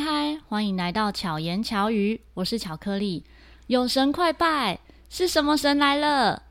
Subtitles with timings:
[0.00, 3.22] 嗨嗨，欢迎来到巧言巧语，我是巧克力。
[3.66, 4.78] 有神快拜，
[5.10, 6.42] 是什么神来了？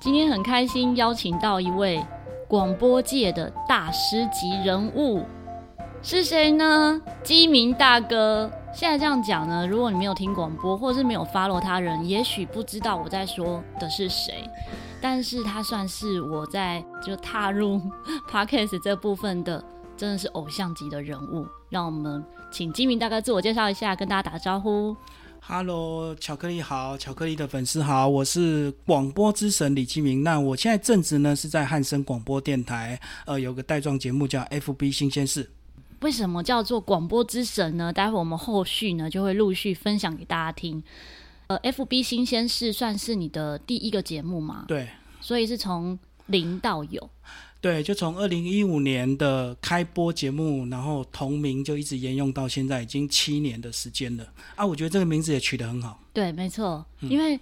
[0.00, 2.02] 今天很开心，邀请到一位
[2.48, 5.26] 广播界的大师级人物。
[6.00, 7.02] 是谁呢？
[7.22, 8.50] 鸡鸣大哥。
[8.78, 14.48] 现在这样讲呢，如果你没有听广播，或是没有 follow 他人，也许不知道我在说的是谁。
[15.00, 17.82] 但是他算是我在就踏入
[18.30, 19.60] podcast 这部分的，
[19.96, 21.44] 真的是偶像级的人物。
[21.70, 24.96] 让我们请金明大哥自我介绍一下，跟大家打招呼。
[25.40, 30.22] Hello，巧克力好，巧克力的粉丝好，我是广播之神李金明。
[30.22, 35.50] 那我现在正职呢是在汉声广播电台，呃，有个带状节目叫 FB 新鲜事。
[36.00, 37.92] 为什么叫做广播之神呢？
[37.92, 40.82] 待会我们后续呢就会陆续分享给大家听。
[41.48, 44.64] 呃，FB 新鲜事算是你的第一个节目吗？
[44.68, 44.88] 对，
[45.20, 47.10] 所以是从零到有。
[47.60, 54.24] 对，就从二零一五年的开播节目，然后同名就一直沿用到现在，已经七年的时间了。
[54.54, 56.00] 啊，我觉得这个名字也取得很好。
[56.12, 57.40] 对，没错，嗯、因为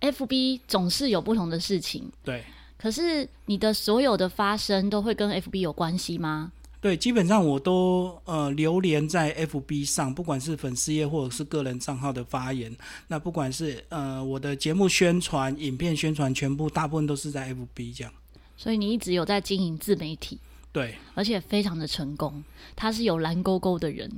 [0.00, 2.08] FB 总是有不同的事情。
[2.22, 2.44] 对，
[2.78, 6.52] 可是你的所有的发生都会跟 FB 有关系吗？
[6.82, 18.12] 对，基本上我都呃流连在 FB 上，不管是粉丝页或者是个人账号的发言，那不管是呃我的节目宣传、影片宣传，全部大部分都是在 FB 这样。
[18.56, 20.36] 所以你一直有在经营自媒体。
[20.72, 22.42] 对，而且非常的成功。
[22.74, 24.10] 他是有蓝勾勾的人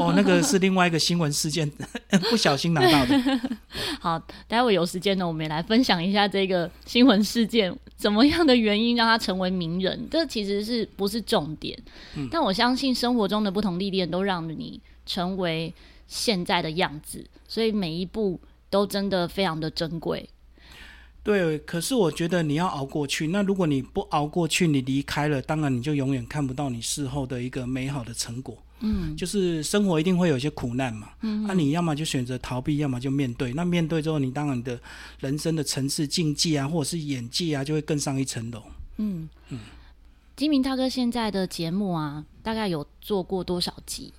[0.00, 1.70] 哦，那个是另外一个新闻事件，
[2.28, 3.40] 不小心拿到的。
[4.00, 10.08] 好，待会有时间呢，我们也来分享一下这个新闻事件，怎么样的原因让他成为名人？
[10.10, 11.78] 这其实是不是重点？
[12.16, 15.72] 嗯，但我相信生活中的不同历练都让你成为
[16.08, 20.28] 现在的样子，所以每一步都真的非常的珍贵。
[21.22, 23.28] 对，可是我觉得你要熬过去。
[23.28, 28.56] 那如果你不熬过去，你离开了，当然你就永远看不到你事后的一个美好的成果。
[28.80, 31.10] 嗯，就是生活一定会有一些苦难嘛。
[31.20, 33.52] 嗯，那、啊、你要么就选择逃避，要么就面对。
[33.52, 34.80] 那面对之后，你当然你的
[35.18, 38.62] 人生的层次、境界啊，或者是演技啊，就会更上一层楼。
[38.96, 39.58] 嗯嗯，
[40.34, 44.10] 金明大哥现在的节目啊，大概有做过多少集？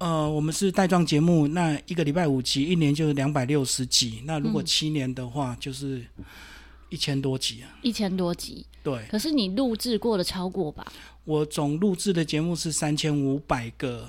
[0.00, 4.22] 呃，我们是带状节目，那一个礼拜五集，一年就是两百六十集。
[4.24, 6.02] 那如果七年的话，就是
[6.88, 7.68] 一千多集啊。
[7.82, 9.04] 一千多集，对。
[9.10, 10.90] 可是你录制过的超过吧？
[11.24, 14.08] 我总录制的节目是三千五百个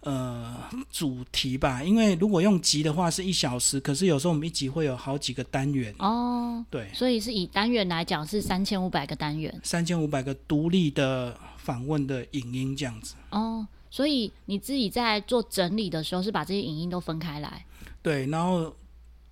[0.00, 0.54] 呃
[0.92, 6.62] 主题吧，因为如果用集的话是一小时，可是有时候我们一集会有好几个单元哦。
[6.68, 13.66] 对，所以是以单元来讲是三千五百个单元，三千五百个独立的访问的影音这样子哦。
[13.90, 17.64] 所以你自己在做整理的时候，是把这些影音都分开来？
[18.02, 18.74] 对，然后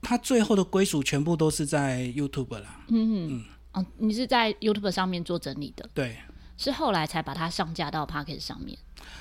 [0.03, 2.81] 它最后的归属全部都是在 YouTube 啦。
[2.89, 5.89] 嗯嗯嗯，哦，你是在 YouTube 上面做整理的？
[5.93, 6.17] 对，
[6.57, 8.77] 是后来才把它上架到 Podcast 上面。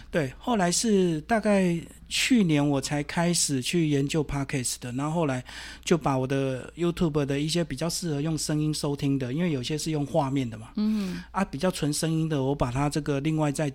[0.09, 5.43] 对，后来是大概去年我才开始去研究 Podcast 的，然后后来
[5.83, 10.69] 就把我的 YouTube 的一些比较适合用声音收听的，因为有些是用画面的嘛。
[10.75, 13.71] 嗯，啊，比较纯声音的，我把它这个另外再。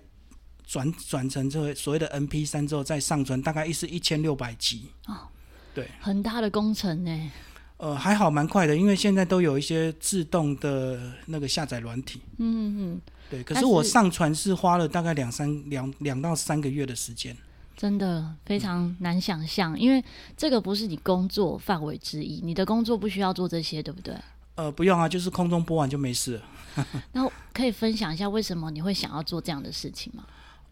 [0.65, 5.27] 转转成这所谓的 MP 三之后再上传，大概一是一千六百集哦，
[5.73, 7.31] 对，很大的工程呢。
[7.77, 12.21] 呃，还好蛮快的，因为现在都有一些自动的那个下载软体。
[12.37, 13.43] 嗯嗯，对。
[13.43, 17.35] 可是我上传是花了大概两三两两到三个月的时间，
[17.75, 20.03] 真的非常难想象，嗯，因为
[20.37, 24.15] 这个不是你工作范围之一，你的工作不需要做这些，对不对？
[24.53, 26.43] 呃，不用啊，就是空中播完就没事了。
[27.13, 30.23] 那可以分享一下为什么你会想要做这样的事情吗？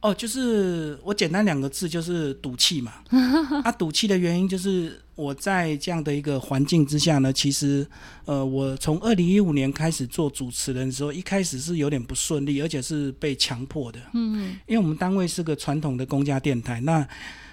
[0.02, 2.94] 哦，就是我简单两个字，就是赌气嘛。
[3.66, 7.86] 啊，赌气的原因就是我在这样的一个环境之下呢，其实，
[8.24, 14.00] 呃，我从二零一五年开始做主持人的时候，一开始是有点不顺利，而且是被强迫的。
[14.14, 17.06] 嗯，因为我们单位是个传统的公家电台，那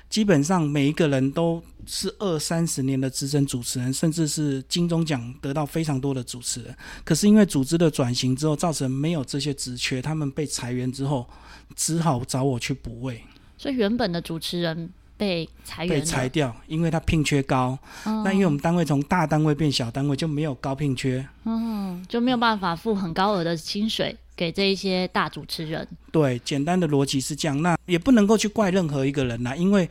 [0.08, 6.72] 基本上每一个人都是二三十年的资深主持人，甚至是金钟奖得到非常多的主持人。
[7.02, 11.28] 可是因为组织的转型之后，造成没有这些职缺，他们被裁员之后。
[11.74, 13.22] 只好找我去补位，
[13.58, 17.78] 所以原本的主持人被裁员，被裁掉，因为他聘缺高。
[18.04, 25.86] 那、哦、因为我们单位从大单位变小单位，就没有高聘缺，嗯，就没有办法付很高额的薪水给这一些大主持人。
[26.12, 29.88] 对，简单的逻辑是这样，那也不能够去怪任何一个人呐，因为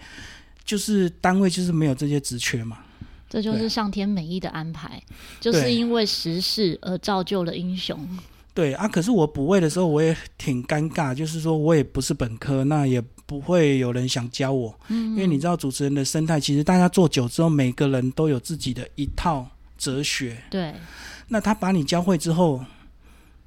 [0.64, 2.80] 就是单位就是没有这些职缺嘛。
[3.28, 5.02] 这就是上天美意的安排，
[5.42, 8.08] 就是因为时势而造就了英雄。
[8.56, 14.74] 对啊，可是我补位的时候我也挺尴尬，就是说我也不是本科，那也不会有人想教我。
[14.88, 19.46] 嗯，因为你知道主持人的生态，其实大家做久之后，每个人都有自己的一套
[19.78, 20.42] 哲学。
[20.50, 20.74] 对。
[21.28, 22.64] 那他把你教会之后，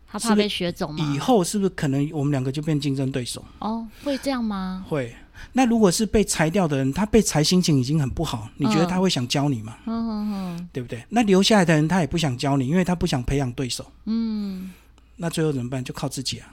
[0.07, 1.13] 他怕被学走吗？
[1.15, 3.43] 以后是不是可能我们两个就变竞争对手？
[3.61, 4.85] 哦，会这样吗？
[4.87, 5.15] 会。
[5.53, 9.77] 那如果是被裁掉的人，他被裁心情已经很不好，你觉得他会想教你吗？
[9.87, 11.03] 嗯嗯嗯，对不对？
[11.09, 13.87] 那留下来的人他也不想教你，因为他不想培养对手。
[14.05, 14.71] 嗯。
[15.19, 15.85] 那最后怎么办？
[15.85, 16.49] 就靠自己啊。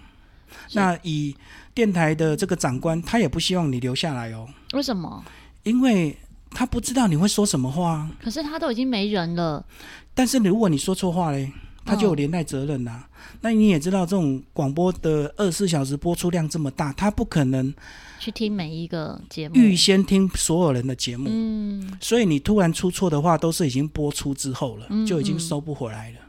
[0.73, 1.35] 那以
[1.73, 4.47] 电台的这个长官，他也不希望你留下来哦。
[4.73, 5.23] 为什么？
[5.63, 6.15] 因为
[6.51, 8.09] 他不知道你会说什么话。
[8.21, 9.65] 可是他都已经没人了。
[10.13, 11.51] 但是如果你说错话嘞，
[11.83, 13.09] 他就有连带责任呐、啊。
[13.09, 13.09] 哦、
[13.41, 17.73] 那你也知道，这种广播的二十四小时播出量这么大，他不可能
[18.19, 21.29] 去听每一个节目，预先听所有人的节目。
[21.29, 21.97] 嗯。
[22.00, 26.19] 所以你突然出错的话，都是已经播出之后了，嗯嗯就已经收不回来了。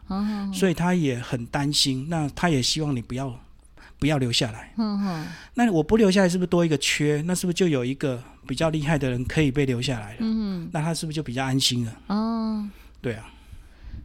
[0.53, 3.35] 所以他也很担心，那他也希望你不要
[3.99, 4.73] 不要留下来。
[5.55, 7.23] 那我不留下来是不是多一个缺？
[7.27, 10.19] 那是不是就有一个比较厉害的人可以被留下来了？
[10.73, 11.97] 那他是不是就比较安心了？
[12.09, 12.69] 哦，
[13.01, 13.31] 对啊。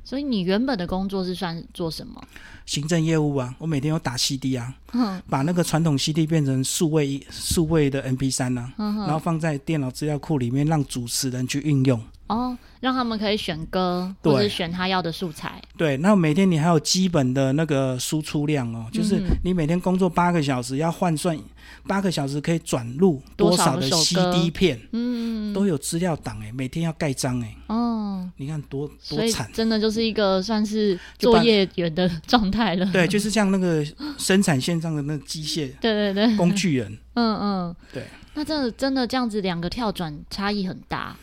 [0.03, 2.19] 所以你原本的工作是算做什么？
[2.65, 12.01] 行政业务啊，我每天有打 CD 啊，嗯，把那个传统 CD 变成数位数位的 MP 三啊，嗯，然后放在电脑资料库里面，让主持人去运用。
[12.31, 15.61] 哦，让他们可以选歌，或者选他要的素材。
[15.75, 21.37] 对，那每天你还有基本的那个输出量哦，就是你每天工作八个小时，要换算
[21.85, 27.55] 八个小时可以转录多少的 CD 片，嗯，都有资料档哎，每天要盖章哎。
[27.67, 32.85] 哦，你看多多惨，真的就是一个算是作业员的状态了。
[32.93, 33.85] 对，就是像那个
[34.17, 36.97] 生产线上的那个机械， 对对对，工具人。
[37.15, 38.05] 嗯嗯，对。
[38.33, 41.13] 那真的真的这样子两个跳转差异很大。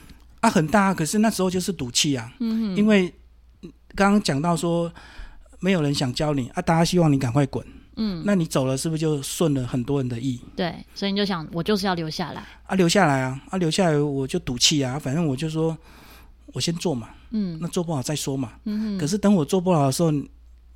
[0.41, 3.13] 啊，很大，可是那时候就是赌气啊，嗯哼，因为
[3.95, 4.93] 刚刚讲到说
[5.61, 10.41] 没有人想教你啊，大家希望你赶快滚，嗯，那你走了是不是就顺了很多人的意？
[10.55, 12.45] 对，所以你就想我就是要留下来。
[12.67, 15.77] 啊，留下来啊，啊，留下来我就赌气啊，反正我就说
[16.47, 20.13] 我先做嘛，嗯，那做不好再说嘛，嗯哼，可是等我做不好的时候，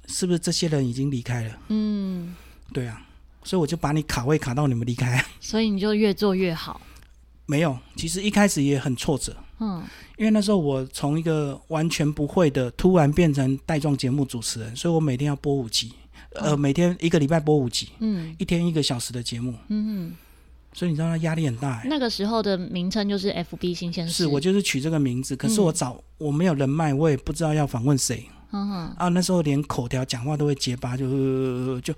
[0.08, 1.56] 是不是这些人已经离开了？
[1.68, 2.34] 嗯，
[2.72, 3.00] 对啊，
[3.44, 6.80] 所以我就把你卡位卡到你们离开，所以你就越做越好。
[7.46, 9.36] 没有，其实一开始也很挫折。
[9.62, 9.80] 嗯，
[10.18, 15.92] 因为那时候我从一个完全不会的，突然变成带状节目主持人，所以我每天要播五集，
[16.34, 20.14] 哦、呃，每天一个礼拜播五集，嗯，一天一个小时的节目，嗯嗯，
[20.72, 21.80] 所以你知道他压力很大。
[21.86, 31.94] 那个时候的名称就是 FB 新鲜事，是我就是取这个名字，可是我找、嗯、我没有人脉，我也不知道要访问谁，嗯哼，啊，那时候连口条讲话都会结巴，就就。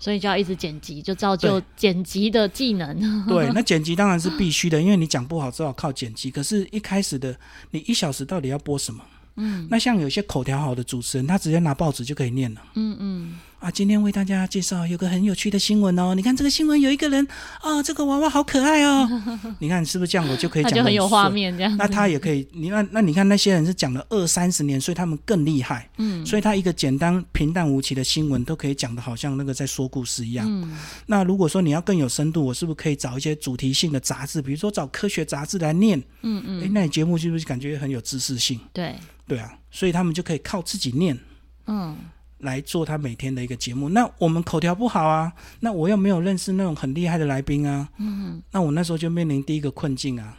[0.00, 3.26] 所以就要一直剪辑，就造就剪辑的技能。
[3.26, 6.30] 对， 那剪辑当然是必须的，因为你讲不好，只好靠剪辑。
[6.30, 7.36] 可是，一开始的
[7.70, 9.04] 你一小时到底要播什么？
[9.36, 12.62] 嗯，那像有些口条好的主持人，他直接拿报纸就可以念了。
[12.74, 13.38] 嗯嗯。
[13.60, 16.14] 啊，今天为大家介绍有个很有趣的新闻哦。
[16.14, 17.26] 你看这个新闻有一个人
[17.60, 19.06] 啊，这个娃娃好可爱哦。
[19.60, 20.26] 你看是不是这样？
[20.26, 21.76] 我就可以讲很，就很有画面这样。
[21.76, 25.86] 那他也可以，你看那你看那些人是讲了二三十年，所以他们更厉害。
[25.98, 30.46] 嗯，所以他一个简单平淡无奇的新闻都可以讲的好像那个在说故事一样。
[30.48, 30.74] 嗯，
[31.04, 36.02] 那如果说你要更有深度，我是不是可以找一些主题性的杂志，比如说找科学杂志来念？
[36.22, 36.60] 嗯嗯。
[36.62, 38.58] 诶，那你节目是不是感觉很有知识性？
[38.72, 38.94] 对
[39.28, 41.18] 对啊，所以他们就可以靠自己念。
[41.66, 41.94] 嗯。
[42.40, 50.36] 来做他每天的一个节目，那我们口条不好啊，那我又没有认识那种很厉害的来宾啊，嗯，那我那时候就面临第一个困境啊，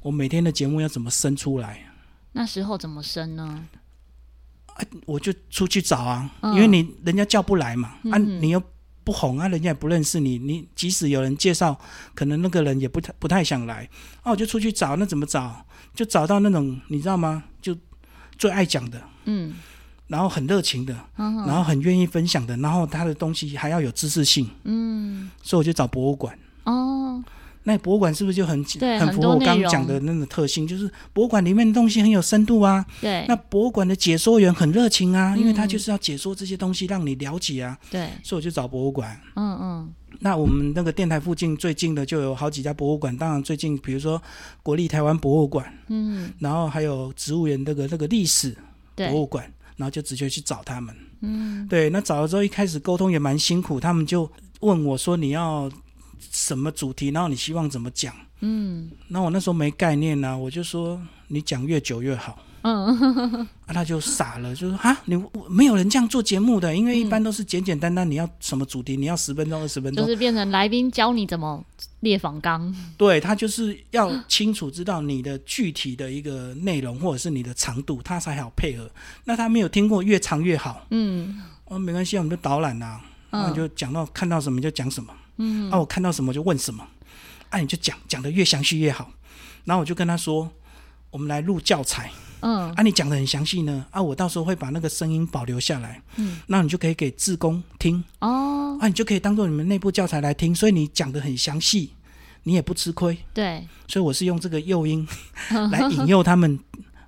[0.00, 1.84] 我每天的节目要怎么生出来？
[2.32, 3.64] 那时候怎么生呢？
[4.66, 8.62] 啊，我就出去找啊，嗯、因为你人家叫不来嘛，嗯、啊，你又
[9.02, 11.78] 不红啊，人家也不认识你，你即使有人介绍，
[12.14, 13.88] 可能那个人也不太不太想来，
[14.22, 15.66] 啊，我就出去找，那怎么找？
[15.94, 17.42] 就找到那种你知道吗？
[17.60, 17.76] 就
[18.38, 19.54] 最爱讲的，嗯。
[20.08, 26.36] 然后很热情的，嗯、然后很愿意分享的，然后他的东西还要有知识性，嗯，所以我就找博物馆。
[26.64, 27.22] 哦，
[27.64, 28.64] 那博物馆是不是就很
[28.98, 30.66] 很符合我刚刚讲的那种特性？
[30.66, 32.84] 就是博物馆里面的东西很有深度啊。
[33.00, 37.76] 对，那博物馆的解说员很热情啊，嗯、因为他就是要解说这些东西让你了解啊。
[37.90, 39.20] 对，所以我就找博物馆。
[39.36, 44.22] 嗯嗯，那我们那个电台附近最近的就有好几家博物馆，当然最近比如说
[44.62, 48.56] 国立台湾博物馆，嗯，然后还有植物园那个那个历史
[48.94, 49.44] 博物馆。
[49.78, 54.30] 然后就直接去找他们，嗯，对，那找了之后一开始沟通也蛮辛苦，他们就
[54.60, 55.70] 问我说，你要
[56.30, 62.44] 什么主题，然后你希望怎么讲，嗯，那我那时候没概念呢、啊，我就说你讲越久越好。
[62.62, 65.16] 嗯，啊，他就傻了，就说啊，你
[65.48, 71.64] 没有人这样做节目的，因为一般都是简简单单，你要什么主题，你要十分钟、二十分钟，就是变成来宾教你怎么
[72.00, 72.74] 列访纲。
[72.96, 78.90] 对，他就是要清楚知道你的具体的一个内容或者是你的长度，他才好配合。
[79.24, 83.00] 那他没有听过越长越好，嗯，哦，没关系，我们就导览呐，
[83.30, 86.86] 然后就讲到看到什么就讲什么，嗯，啊，我看到什么就问什么，
[87.50, 89.12] 啊，你就讲，讲的越详细越好。
[89.64, 90.50] 然后我就跟他说，
[91.10, 101.92] 我们来录教材，嗯，啊，你讲的很详细呢，啊，我到时候会把那个声音保留下来，嗯，那你就可以给志工听，哦，啊，你就可以当做你们内部教材来听，所以你讲的很详细，
[102.44, 105.06] 你也不吃亏，对，所以我是用这个诱因
[105.70, 106.58] 来引诱他们。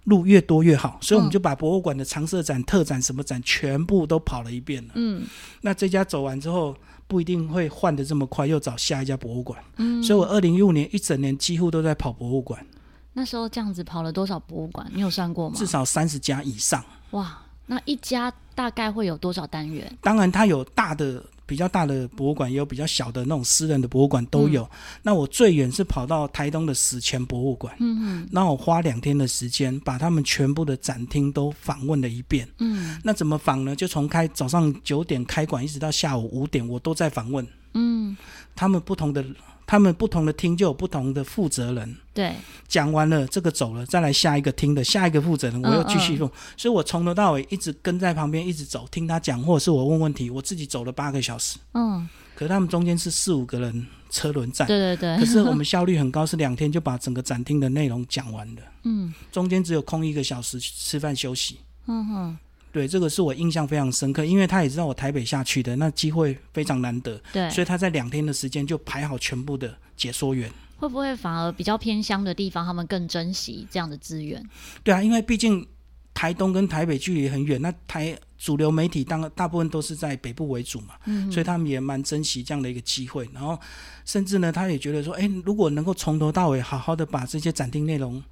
[0.05, 4.93] 路越多越好，所以我们就把博物馆的常设展、特展什么展全部都跑了一遍了。
[4.95, 5.23] 嗯，
[5.61, 6.75] 那这家走完之后，
[7.07, 9.63] 不一定会换的这么快，又找下一家博物馆。
[9.77, 12.67] 嗯，所以我二零一五年一整年几乎都在跑博物馆。
[13.13, 14.87] 那时候这样子跑了多少博物馆？
[14.95, 15.57] 你有算过吗？
[15.57, 16.85] 至少三十家以上。
[17.11, 19.99] 哇，那一家大概会有多少单元？
[20.01, 21.25] 当然，它有大的。
[21.51, 24.63] 比较大的博物馆也有比较小的那种私人的博物馆都有。
[24.63, 24.71] 嗯、
[25.03, 32.49] 那我最远是跑到台东的史前博物馆，嗯嗯，那我花两天的时间把他们全部的展厅都访问了一遍。
[32.59, 33.75] 嗯，那怎么访呢？
[33.75, 37.45] 就从开早上九点开馆一直到下午五点，我都在访问。
[37.75, 38.17] 嗯，
[38.55, 39.25] 他们不同的。
[39.71, 41.97] 他们不同的厅就有不同的负责人。
[42.13, 42.35] 对，
[42.67, 46.27] 讲完了这个走了，再来下一个厅的下一个负责人，我又继续用。
[46.27, 50.29] 嗯嗯，所以我从头到尾一直跟在旁边，一直走，听他讲，或者是我问问题。
[50.29, 51.57] 我自己走了八个小时。
[51.75, 54.67] 嗯，可是他们中间是四五个人车轮战。
[54.67, 55.17] 对对对。
[55.19, 58.63] 可是我们效率很高，是两天就把整个展厅的内容讲完了。
[58.83, 61.61] 嗯，中间只有空一个小时吃饭休息。
[61.87, 62.39] 嗯哼。
[62.73, 70.51] 对，这个是我印象非常深刻，因为他也知道我台北下去的，那机会非常难得，对，所以他在两天的时间就排好全部的解说员。
[70.79, 74.43] 会不会反而比较偏乡的地方，他们更珍惜这样的资源？
[74.83, 75.67] 对啊，因为毕竟
[76.15, 83.59] 台东跟台北距离很远，那台主流媒体当大部分都是在北部为主嘛，嗯，所以他们也蛮珍惜这样的一个机会，然后
[84.05, 88.23] 甚至呢，他也觉得说，哎，如果能够从头到尾好好的把这些展厅内容。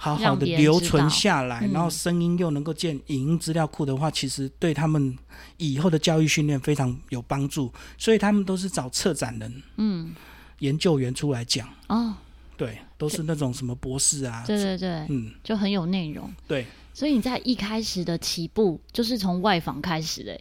[0.00, 5.18] 好好的留存下来，然后声音又能够建影音资料库的话，嗯，其实对他们
[5.56, 7.72] 以后的教育训练非常有帮助。
[7.98, 10.14] 所以他们都是找策展人、嗯，
[10.60, 11.68] 研究员出来讲。
[11.88, 12.14] 哦，
[12.56, 16.32] 对，都是那种什么博士啊，对对对，嗯，就很有内容。
[16.46, 16.64] 对，
[16.94, 20.40] 所以你在一开始的起步就是从外访开始的。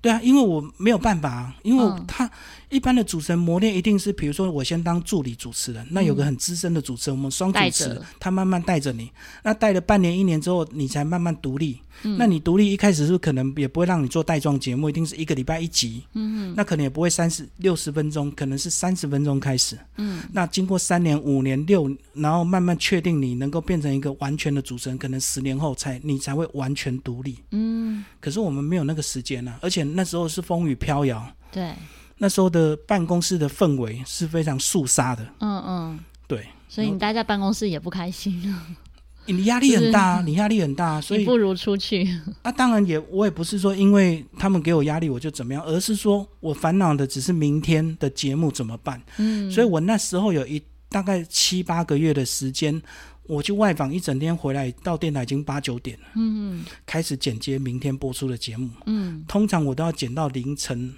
[0.00, 2.24] 对啊，因为我没有办法，啊因为他。
[2.26, 2.30] 嗯
[2.68, 9.10] 一般的主持人磨练一定是，比如说我先当助理主持人，那有个很资深的主持人，我们双主持，他慢慢带着你，
[9.42, 11.78] 那带了半年一年之后，你才慢慢独立。
[12.02, 16.04] 嗯，那你独立一开始是可能也不会让你做带状节目，一定是一个礼拜一集。
[16.12, 19.78] 嗯，那可能也不会三十六十分钟，可能是三十分钟开始。
[19.96, 27.38] 嗯，那经过三年、五年、六，然后慢慢确定你能够变成一个完全的主持人，可能十年后才你才会完全独立。
[27.50, 31.26] 嗯，可是我们没有那个时间啊，而且那时候是风雨飘摇。
[31.50, 31.72] 对。
[32.20, 38.52] 那时候的办公室的氛围是非常肃杀的，嗯嗯，对，所以你待在办公室也不开心，
[39.26, 42.04] 你压力很大，你压力很大，所以不如出去。
[42.42, 49.00] 啊，当然也，我也不是说因为他们给我压力我就怎么样，而是说我烦恼的只是明天的节目怎么办。
[49.18, 52.82] 嗯，所以我那时候有一大概七八个月的时间，
[53.28, 56.58] 我去外访一整天回来到电台已经八九点了，嗯。
[56.58, 60.92] 嗯，开始剪接明天播出的节目，嗯，通常我都要剪到凌晨。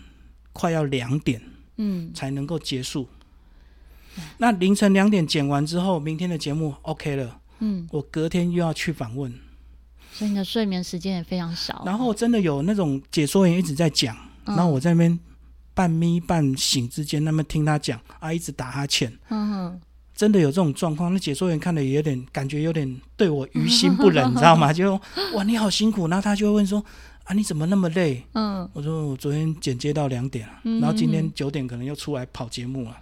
[0.52, 1.40] 快要两点，
[1.76, 3.08] 嗯，才能够结束。
[4.16, 9.32] 嗯、那凌晨两点剪完之后，明天的节目 OK 了，嗯，我隔天又要去访问，
[10.12, 11.84] 所以你的睡眠时间也非常少。
[11.86, 15.16] 然后真的有那种解说员一直在讲，嗯、然后我在那边
[15.72, 19.80] 半眯半醒之间，那么听他讲啊，一直打哈欠，嗯哼，
[20.20, 21.10] 真的有这种状况。
[21.14, 24.70] 那解说员看了也有点感觉，有点对我于心不忍， 你知道吗？
[24.70, 25.00] 就
[25.32, 26.06] 哇，你好辛苦。
[26.08, 26.84] 然后他就会问说。
[27.24, 27.34] 啊！
[27.34, 28.20] 你怎么那么累？
[28.32, 32.98] 嗯，我说我昨天剪接到两点，了、然后今天九点可能又出来跑节目了。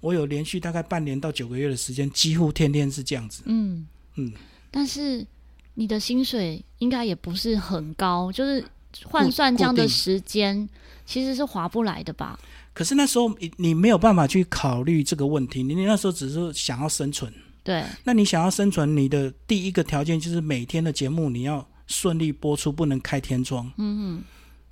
[0.00, 3.42] 我有连续大概半年到九个月的时间，几乎天天是这样子。
[3.46, 4.32] 嗯嗯，
[4.70, 5.26] 但是
[5.74, 8.64] 你的薪水应该也不是很高，就是
[9.06, 10.68] 换算这样的时间，
[11.04, 12.38] 其实是划不来的吧？
[12.74, 17.32] 可是那时候你你没有办法去考虑这个问题，你那时候只是想要生存。
[17.62, 21.66] 对，那你想要生存，你的第一个条件就是每天的节目你要。
[21.86, 23.70] 顺利播出，不能开天窗。
[23.76, 24.24] 嗯嗯，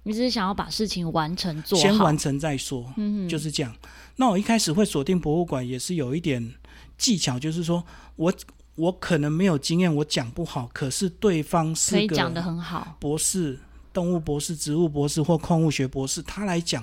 [0.04, 2.90] 你只是想要把事情完成做好，先完成再说。
[2.96, 3.70] 嗯嗯，就是这样。
[4.16, 6.54] 那我一开始会锁定博物馆，也是有一点
[6.96, 7.84] 技巧，就是说
[8.16, 8.32] 我
[8.76, 13.60] 我可能没有经验，我讲不好，可是对方是可以讲得很好，博士、
[13.92, 16.82] 动物博士、植物博士或矿物学博士，他来讲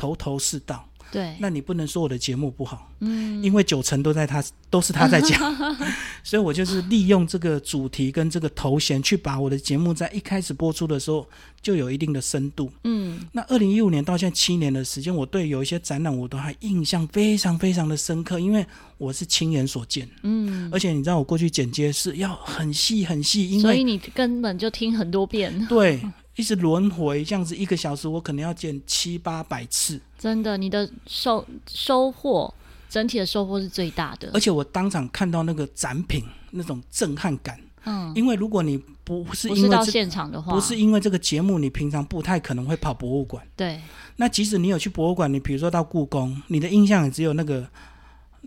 [0.00, 0.86] 头头是道。
[1.12, 4.40] 对，那你不能说我的节目不好，嗯，因为九成都在他，
[4.70, 5.36] 都是他在讲，
[6.22, 11.26] 所以我就是利用这个主题跟这个头衔，去把我的节目在一开始播出的时候
[11.60, 13.26] 就有一定的深度，嗯。
[13.32, 18.64] 那二零一五年到现在七年的时间，我对有一些展览我都还印象非常非常的深刻，因为
[18.96, 20.70] 我是亲眼所见，嗯。
[20.72, 26.00] 而且你知道我过去剪接是要很细很细，因为所以你根本就听很多遍，对。
[26.40, 30.00] 一直轮回这样子，一个小时我可能要见七八百次。
[30.18, 32.52] 真的，你的收收获，
[32.88, 34.30] 整体的收获是最大的。
[34.32, 37.60] 而且我当场看到那个展品那种震撼感。
[37.84, 43.46] 嗯，因为如果你不是因为到现场的话，不是因为这个节目，你平常不太可能会跑博物馆。
[43.54, 43.78] 对。
[44.16, 47.66] 那即使你有去博物馆，你比如说到故宫，你的印象也只有那个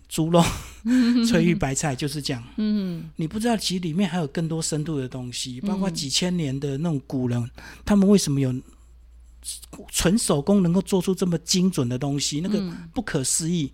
[0.09, 0.43] 猪肉、
[1.27, 2.43] 翠玉 白菜就是这样。
[2.57, 7.49] 嗯，你不知道其实里面还有更多深度的东西，包括几千年的那种古人，
[7.85, 8.53] 他们为什么有
[9.89, 12.61] 纯手工能够做出这么精准的东西，那个
[12.93, 13.71] 不可思议。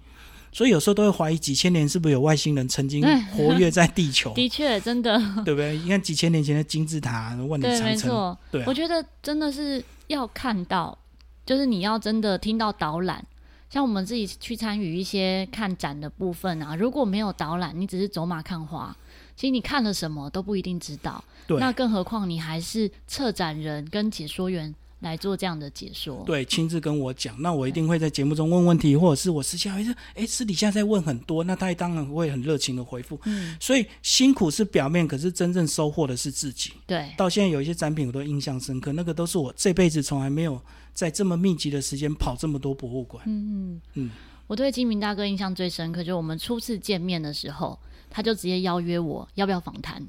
[0.51, 4.33] 所以有时候都会怀疑几千年是不是有外星人曾经活跃在地球？
[4.35, 5.77] 的确，真的，对不对？
[5.77, 8.39] 你看几千年前的金字塔、万里长城，对，没错。
[8.51, 10.97] 对啊，我觉得真的是要看到。
[11.45, 13.25] 就是你要真的听到导览，
[13.69, 18.95] 像我们自己去参与一些看展的部分啊，如果没有导览，你只是走马看花，
[19.35, 21.23] 其实你看了什么都不一定知道。
[21.45, 24.73] 对，那更何况你还是策展人跟解说员。
[24.99, 29.73] 来做这样的解说，对，亲自跟我讲，那我一定会在节目中问问题，或者是我私下，
[30.13, 33.19] 哎，私底下在问很多，那他也当然会很热情的回复。
[33.23, 36.73] 嗯，所以辛苦是表面，可是真正收获的是自己。
[36.85, 40.61] 对，到现在有一些展品我都印象深刻，那个都是我这辈子从来没有
[40.93, 43.23] 在这么密集的时间跑这么多博物馆。
[43.25, 44.09] 嗯嗯嗯，
[44.47, 47.79] 我对金明大哥印象最深刻，就是我们初次见面的时候，
[48.09, 50.05] 他就直接邀约我要不要访谈。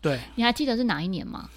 [0.00, 1.50] 对， 你还记得是哪一年吗？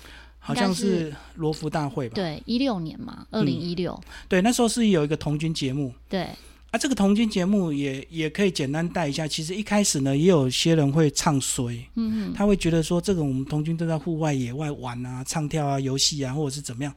[0.46, 2.16] 好像是罗浮大会吧？
[2.16, 3.98] 对，一六年嘛，二零一六。
[4.28, 5.94] 对，那时候是有一个童军节目。
[6.10, 6.24] 对
[6.72, 9.26] 啊，这个童军节目也也可以简单带一下。
[9.26, 16.94] 其实一开始呢，也有些人会唱衰，嗯嗯，他会觉得说，这个我们童军都在户外野外玩啊，唱跳啊，游戏啊，或者是怎么样，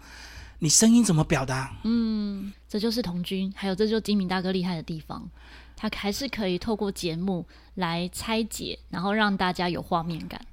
[0.58, 1.72] 你声音怎么表达？
[1.84, 5.30] 嗯，这就是童军，还有这就是金明大哥厉害的地方，
[5.76, 10.44] 他还是可以透过节目来拆解，然后让大家有画面感。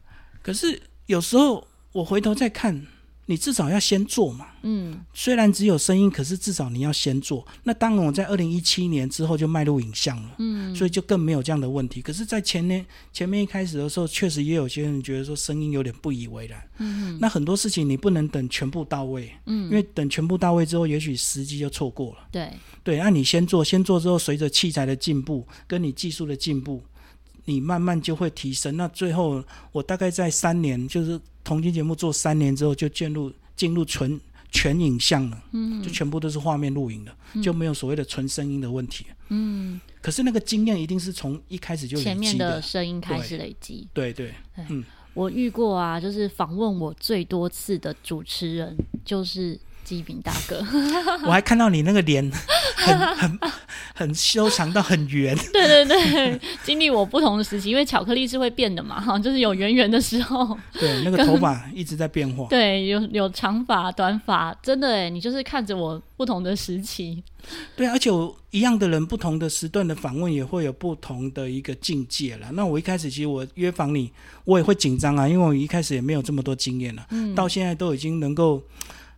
[0.44, 1.68] 可是有时候。
[1.94, 2.86] 我回头再看，
[3.28, 4.48] 你至少要先做嘛。
[4.64, 7.46] 嗯，虽然只有声音，可是至少你要先做。
[7.64, 10.36] 那当然，我在二零一七年之后就迈入影像了。
[10.40, 12.02] 嗯，所以就更没有这样的问题。
[12.02, 16.62] 可是，在前年前面一开始的时候，确实也有些人觉得说声音有点不以为然。
[16.80, 19.30] 嗯，那很多事情你不能等全部到位。
[19.46, 22.28] 嗯，因为等全部到位之后，也许时机就错过了。
[22.32, 22.50] 对
[22.84, 26.82] 对，那你先做，先做之后，随着器材的进步，跟你技术的进步，
[27.46, 28.76] 你慢慢就会提升。
[28.78, 31.20] 那最后，我大概在三年，就是。
[31.46, 34.18] 同期节目做三年之后，就进入进入纯
[34.50, 39.78] 全影像了，嗯，就全部都是画面录影的，嗯，就没有所谓的纯声音的问题，嗯。
[40.02, 49.60] 可是那个经验一定是从一开始就前面的声音开始累积，对对，对，嗯，我遇过啊，就是访问我最多次的主持人就是。
[49.84, 50.66] 基敏大哥，
[51.26, 52.32] 我还看到你那个脸
[52.76, 53.40] 很很
[53.94, 55.36] 很修长到很圆。
[55.52, 67.22] 对对对，经历我不同的时期，因为巧克力是会变的嘛，哈，就是有圆圆的时候，对，那个头发一直在变化， 对，有有长发、短发，真的哎，你就是看着我不同的时期，
[67.76, 72.48] 对，而且我一样的人，不同的时段的访问也会有不同的一个境界了。
[72.54, 74.12] 那我一开始其实我约访你，
[74.46, 78.62] 我也会紧张啊，因为我一开始也没有这么多经验了，嗯，到现在都已经能够。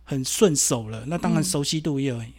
[0.08, 2.16] 很顺手了，那当然熟悉度也有。
[2.18, 2.32] 嗯、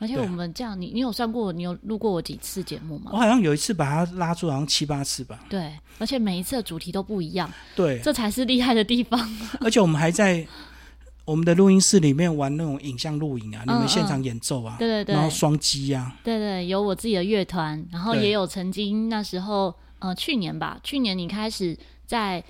[0.00, 3.12] 而且我们这样，你你有算过，你有录过我几次节目吗？
[3.14, 5.38] 我好像有一次把它拉出，好像七八次吧。
[5.48, 7.48] 对，而且每一次的主题都不一样。
[7.76, 9.18] 对，这才是厉害的地方。
[9.62, 10.44] 而且我们还在
[11.24, 22.42] 我们的录音室里面玩那种影像录影啊，嗯、你们现场演奏啊，对对对，然后双击啊，对对，有我自己的乐团，然后也有曾经那时候呃去年吧，去年你开始在。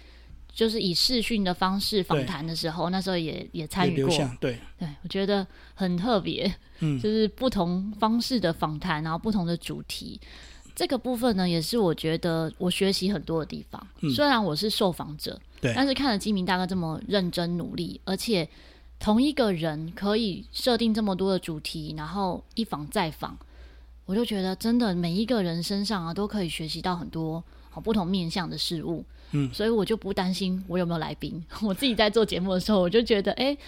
[0.55, 4.15] 就是以视讯的方式访谈的时候，那时候也也参与过。
[4.39, 6.55] 对，对我觉得很特别。
[6.81, 10.21] 嗯， 就是不同方式的访谈，然后不同的主题，
[10.75, 13.87] 这个部分呢，也是我觉得我学习很多的地方。
[14.01, 18.47] 嗯，虽然我是受访者，对，但是看了金明大哥这么认真努力，而且
[18.99, 23.39] 同一个人可以设定这么多的主题，然后一访再访，
[24.05, 29.05] 我就觉得真的每一个人身上啊，都可以学习到很多好不同面向的事物。
[29.33, 31.43] 嗯，所以我就不担心我有没有来宾。
[31.63, 33.59] 我自己在做节目的时候，我就觉得，哎、欸，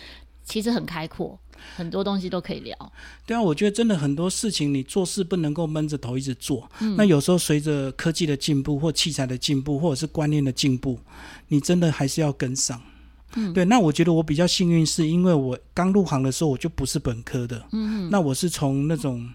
[0.45, 1.39] 其实很开阔，
[1.75, 2.93] 很多东西都可以聊。
[3.25, 6.71] 对啊，我觉得真的很多事情，你做事不能够闷着头一直做。
[6.81, 10.99] 嗯，那有时候随着科技的进步，或器材的进步，或者是观念的进步，
[11.49, 12.81] 你真的还是要跟上。
[13.37, 13.65] 嗯，对。
[13.65, 17.67] 那我觉得我比较幸运，是因为我刚入行的时候，我就不是本科的。
[17.73, 19.27] 嗯，那我是从那种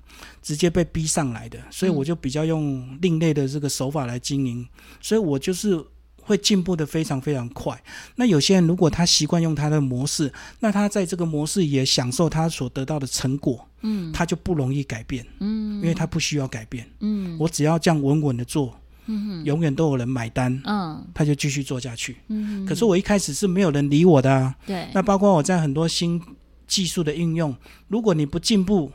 [0.44, 4.68] 直接被逼上来的，所以我就比较用另类的这个手法来经营，
[5.02, 5.84] 所以我就是。
[6.30, 7.82] 会进步的非常非常快。
[8.18, 22.64] 那有些人如果他习惯用他的模式，那他在这个模式也享受他所得到的成果，嗯，他就不容易改变，嗯，因为他不需要改变，嗯，我只要这样稳稳的做，嗯，永远都有人买单，嗯，他就继续做下去，嗯。
[22.68, 24.88] 可是我一开始是没有人理我的啊，对。
[24.94, 26.22] 那包括我在很多新
[26.68, 27.56] 技术的应用，
[27.88, 28.92] 如果你不进步，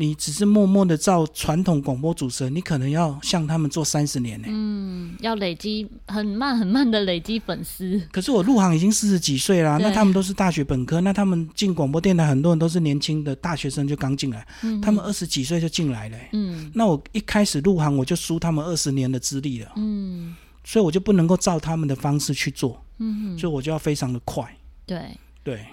[0.00, 4.46] 你只是默默的照传统广播主持人，你可能要向他们做三十年呢。
[4.48, 8.00] 嗯，要累积很慢很慢的累积粉丝。
[8.12, 16.18] 可是我入行已经四十几岁啦，那他们都是大学本科，那他们进广播电台很多人都是年轻的大学生就刚进来，嗯、他们二十几岁就进来了。
[16.32, 19.72] 嗯，那我一开始入行我就输他们二十年的资历了。
[19.74, 22.80] 嗯，所以我就不能够照他们的方式去做。
[22.98, 24.48] 嗯，所以我就要非常的快。
[24.86, 25.66] 对对。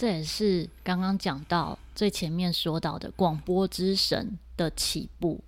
[0.00, 5.38] 这也是刚刚讲到最前面说到的广播之神的起步。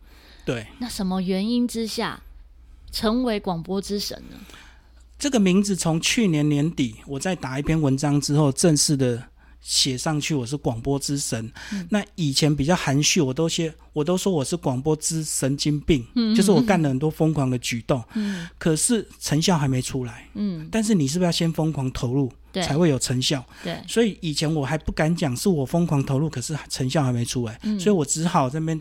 [0.44, 2.22] 对，那什么原因之下
[2.90, 4.36] 成为广播之神呢？
[5.18, 9.26] 这个名字从去年年底我在打一篇文章之后，正式的
[9.62, 11.50] 写上去，我是广播之神。
[11.72, 20.28] 嗯、那以前比较含蓄，我都写，我都说我是广播之神经病，嗯、就是我干了很多疯狂的举动，嗯、可是成效还没出来。
[20.34, 22.30] 嗯，但是你是不是要先疯狂投入？
[22.52, 23.44] 对才会有成效。
[23.64, 28.80] 对，所以以前我还不敢讲是我疯狂投入，可是成效还没出来，嗯、所以我只好这边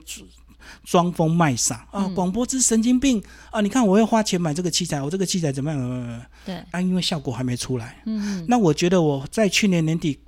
[0.84, 2.08] 装疯卖傻啊！
[2.10, 3.62] 广播之神经病啊！
[3.62, 6.22] 你看我要花钱买这个器材，我这个器材怎么样？
[6.46, 8.02] 对，啊，因为效果还没出来。
[8.06, 10.20] 嗯，那我觉得我在去年年底。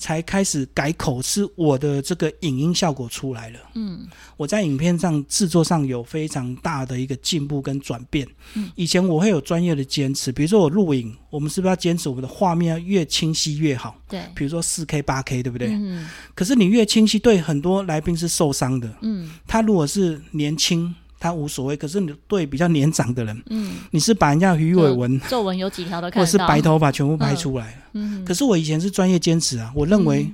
[0.00, 3.60] 才开始改口，是我的这个影音效果出来了。
[3.74, 4.08] 嗯，
[4.38, 8.26] 我在影片上制作上有非常大的一个进步跟转变。
[8.54, 13.94] 嗯，以前我会有专业的坚持，比如说我录影，我们是不是要坚持我们的画面要越清晰越好？
[14.08, 15.68] 对，比如说四 K、八 K，对不对？
[15.68, 16.08] 嗯。
[16.34, 18.92] 可是你越清晰，对很多来宾是受伤的。
[19.02, 20.94] 嗯，他如果是年轻。
[21.20, 30.32] 他无所谓，可是你对比较年长的人，嗯，你是把人家鱼尾纹、皱纹有几条都看到，或者是白头发全部拍出来，嗯，可是我以前是专业坚持啊，我认为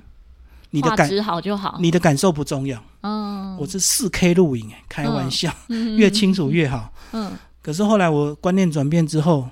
[0.70, 5.52] 你的感好就好，你的感受不重要，嗯，我是四 K 录影，开玩笑，
[5.96, 9.48] 越清楚越好，嗯，可是后来我观念转变之后，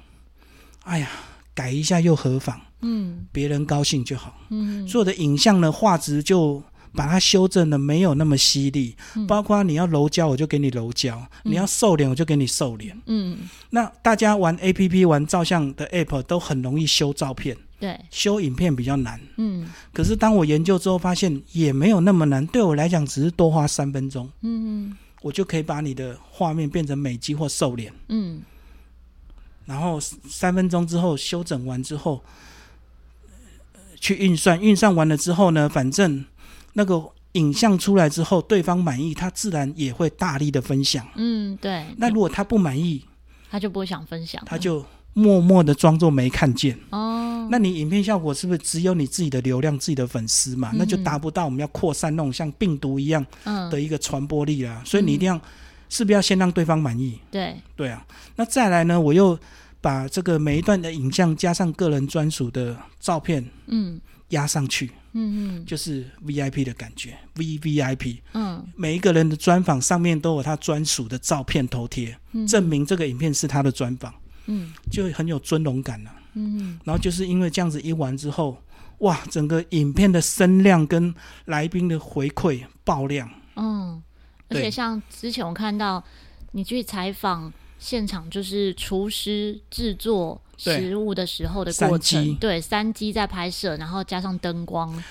[0.84, 1.08] 哎呀，
[1.52, 6.62] 改一下又何妨，嗯，别人高兴就好，嗯，所有的影像呢，画质就。
[6.94, 12.96] 把它修正的没有那么犀利，嗯、包括你要柔焦，我就给你柔焦；嗯、你要瘦脸，我就给你瘦脸。
[13.06, 13.38] 嗯，
[13.70, 19.20] 那大家玩 APP、玩照相的 App 都很容易修照片，对，修影片比较难。
[19.36, 24.30] 嗯，可是当我研究之后，发现也没有那么难，对我来讲只是多花三分钟。
[24.42, 27.92] 嗯，我就可以把你的画面变成美肌或瘦脸。
[28.08, 28.40] 嗯，
[29.66, 32.22] 然后三分钟之后修整完之后，
[33.98, 36.24] 去运算，运算完了之后呢，反正。
[36.74, 41.04] 那个影像出来之后，对方满意，他自然也会大力的分享。
[41.16, 41.84] 嗯，对。
[41.96, 43.04] 那如果他不满意，
[43.50, 46.78] 他就不会想分享，他就默默的装作没看见。
[46.90, 50.70] 哦，那你影片效果是不是只有你自己的流量、自己的粉丝嘛？
[50.72, 53.24] 嗯、那就达不到我们要扩散那种像病毒一样
[53.70, 54.80] 的一个传播力啊。
[54.80, 55.40] 嗯、所以你一定要，
[55.88, 57.18] 是不是要先让对方满意？
[57.30, 58.04] 对，对啊。
[58.36, 59.00] 那再来呢？
[59.00, 59.38] 我又
[59.80, 64.90] 把这个每一段的影像加上个人专属的照片，嗯，压上去。
[65.16, 68.18] 嗯嗯，就是 VIP 的感觉，VVIP。
[68.32, 74.12] 嗯，每一个人的专访上面都有他专属的照片头贴，嗯、证明这个影片是他的专访。
[74.46, 76.16] 嗯，就很有尊荣感了、啊。
[76.34, 78.60] 嗯，然后就是因为这样子一完之后，
[78.98, 83.30] 哇，整个影片的声量跟来宾的回馈爆量。
[83.54, 84.02] 嗯，
[84.48, 86.02] 而且像之前我看到
[86.50, 90.40] 你去采访现场，就是厨师制作。
[90.56, 95.02] 食物的时候的过程，对，三机在拍摄，然后加上灯光，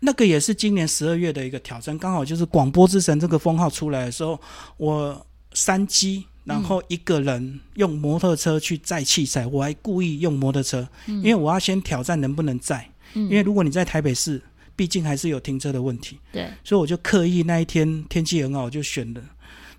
[0.00, 1.96] 那个也是今年十二月的一个挑战。
[1.98, 4.38] 刚好就是广播之神这个封号出来的时候，
[4.76, 12.88] 我三机，然后一个人用摩托车去载器材，嗯、我还故意用摩托车，嗯、因为我要先挑战能不能载。
[13.14, 14.42] 嗯、因为如果你在台北市，
[14.76, 16.18] 毕竟还是有停车的问题。
[16.32, 19.22] 对，所以我就刻意那一天天气很好，我就选了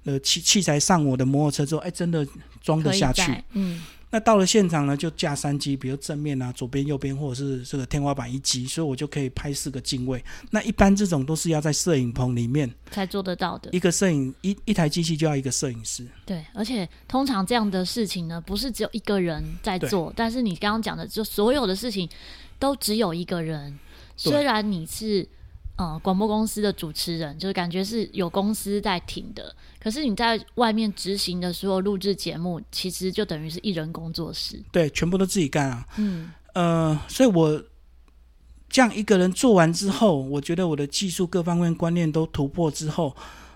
[0.06, 2.25] 呃器器材上我的摩托车之后，哎，真的
[2.62, 3.32] 装得下去。
[3.51, 3.84] 嗯。
[4.15, 10.23] 那到了现场呢，就架三机，比如正面啊、左边、右边，或者是这个天花板一机，所以我就可以拍四个镜位。
[10.51, 13.69] 那一般这种都是要在摄影棚里面才做得到的。
[13.73, 16.08] 一个摄影一一台机器就要一个摄影师。
[16.25, 22.08] 对，而且通常这样的事情呢，不是只有一个人在做，对但是你刚刚讲的，就所有的事情
[22.58, 23.78] 都只有一个人。
[24.23, 25.28] 对虽然你是。
[25.78, 29.54] 呃，广播公司的主持人就是感觉是有公司在挺的，
[29.86, 35.88] 可是你在外面执行的时候录制节目，其实就等于是一人工作室，对，全部都自己干啊。
[35.98, 37.63] 嗯，呃，所以我
[38.67, 43.15] 这样一个人做完之后，我觉得我的技术各方面观念都突破之后，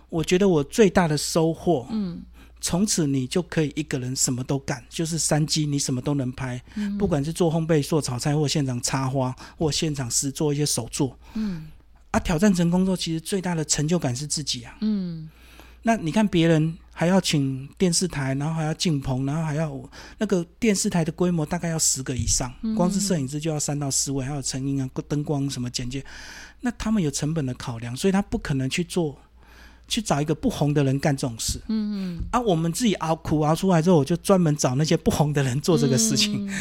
[0.09, 2.21] 我觉得我最大的收获，嗯，
[2.61, 11.69] 从此你就可以一个人什么都干，就是三机你什么都能拍，嗯，不管是做烘焙、做炒菜，或现场插花，或现场实做一些手作，嗯。
[12.11, 12.19] 啊！
[12.19, 14.75] 挑战成功之后，其实最大的成就感是自己啊。
[14.81, 15.29] 嗯，
[15.83, 19.79] 那你看别人还要请电视台，然后还要进棚，然后还要
[20.17, 26.03] 那个电视台的规模大概要十个以上，光是摄影师就要三到四位，还有成音啊、灯光什么剪接，
[26.61, 29.17] 那他们有成本的考量，所以他不可能去做，
[29.87, 31.59] 去找一个不红的人干这种事。
[31.69, 32.23] 嗯嗯。
[32.31, 36.47] 啊，我们自己熬苦熬出来之后，我就专门找那些不红的人做这个事情。
[36.47, 36.53] 嗯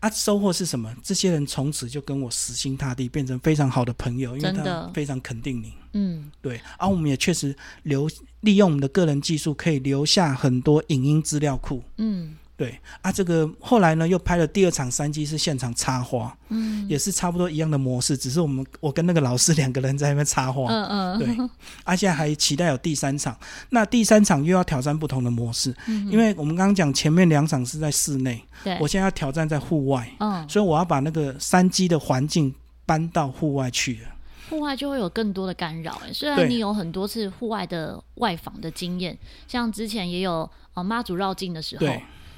[0.00, 0.90] 啊，收获是什么？
[1.02, 5.74] 这些人从此就跟我死心塌地，变成非常好的朋友，因为他非常肯定你。
[5.92, 6.56] 嗯，对。
[6.78, 8.08] 而、啊、我们也确实留
[8.40, 11.82] 利用我们的个人技术，可以留下很多影音资料库。
[11.96, 12.36] 嗯。
[12.56, 12.78] 对。
[13.00, 21.28] 啊，这个后来呢，又拍了第二场三机是现场插花，嗯，也是差不多一样的模式，只是我们我跟那个老师两个人在那边插花，嗯嗯，对，
[21.84, 23.34] 啊，现在还期待有第三场，
[23.70, 34.08] 那第三场又要挑战不同的模式，嗯，因为我们刚刚讲前面两场是在室内，对，我现在要挑战在户外，嗯，所以我要把那个三机的环境搬到户外去了，
[34.48, 41.86] 户外就会有更多的干扰，哎，虽然你有很多次户外的外访的经验，像之前也有呃妈祖绕境的时候。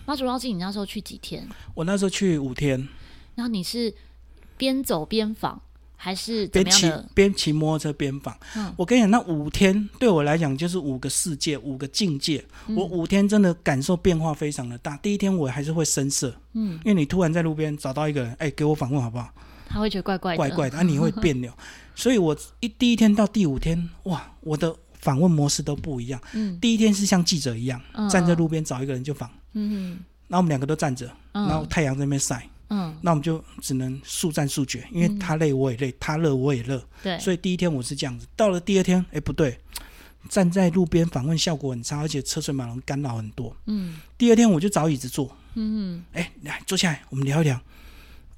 [0.05, 1.49] 妈祖绕境，你那时候去几天？
[1.75, 2.77] 我那时候去五天。
[3.37, 3.95] 然后你是
[4.57, 5.63] 边走边访，
[5.95, 8.37] 还是边骑边骑摩托车边访？
[8.57, 12.45] 嗯，我跟你讲，那五天对我来讲就是五个世界，五个境界。
[12.67, 12.75] 嗯。
[12.75, 14.97] 我五天真的感受变化非常的大。
[14.97, 19.33] 第一天我还是会生涩，嗯，因为你突然在路边找到一个人，哎，给我访问好不好？
[19.73, 21.53] 他会觉得怪怪的，怪怪的，啊，你会别扭。
[21.95, 26.21] 所以我一第一天到第五天，哇，我的访问模式都不一样。
[26.33, 29.31] 嗯，第一天是像记者一样，嗯，站在路边找一个人就访。
[29.53, 39.59] 嗯，那我们两个都站着，然后太阳在那边晒，嗯，那我们就只能速战速决，因为他累我也累，他热我也热，对，所以第一天我是这样子，到了第二天，哎，不对，
[40.31, 45.97] 站在路边访问效果很差，而且车水马龙干扰很多，嗯，第二天我就找椅子坐，嗯。
[45.97, 47.61] 嗯，哎，来坐下来，我们聊一聊，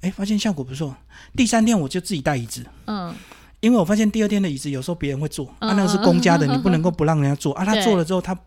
[0.05, 0.95] 哎，发现效果不错，
[1.35, 3.13] 第三天我就自己带椅子，嗯，
[3.59, 8.37] 因为我发现第二天的椅子有时候别人会坐，啊，那个是公家的，你不能够不让人家坐，啊，他坐了之后他。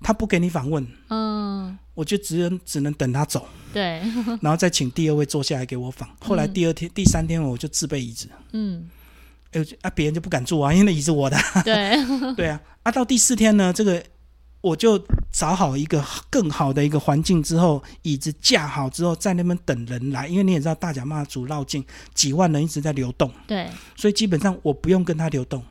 [0.00, 4.00] 他不给你访问，嗯，我就只能只能等他走，对，
[4.40, 6.08] 然后再请第二位坐下来给我访。
[6.20, 8.88] 后来第二天、嗯、第三天我就自备椅子，嗯，
[9.50, 11.96] 哎啊，别人就不敢坐啊，因为那椅子我的，对，
[12.36, 14.00] 对啊，啊，到第四天呢，这个
[14.60, 15.00] 我就
[15.32, 25.62] 找好一个更好的一个环境之后，椅子架好之后，在那边等人来，因为你也知道大甲妈祖绕境几万人一直在流动，对，所以基本上我不用跟他流动，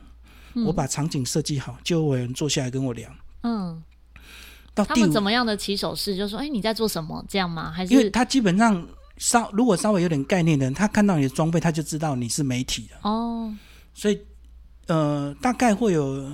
[0.54, 3.10] 嗯、我把场景设计好，就有人坐下来跟我聊，
[3.42, 3.82] 嗯。
[4.86, 6.16] 他们怎么样的起手式？
[6.16, 7.24] 就说：“哎、欸，你在做什么？
[7.28, 7.68] 这样吗？
[7.68, 13.52] 还是？”因为他基本上稍如果稍微有点概念的人，他看到你的装备，他就知道你是媒体的哦。
[13.92, 14.20] 所以，
[14.86, 16.30] 呃，大概会有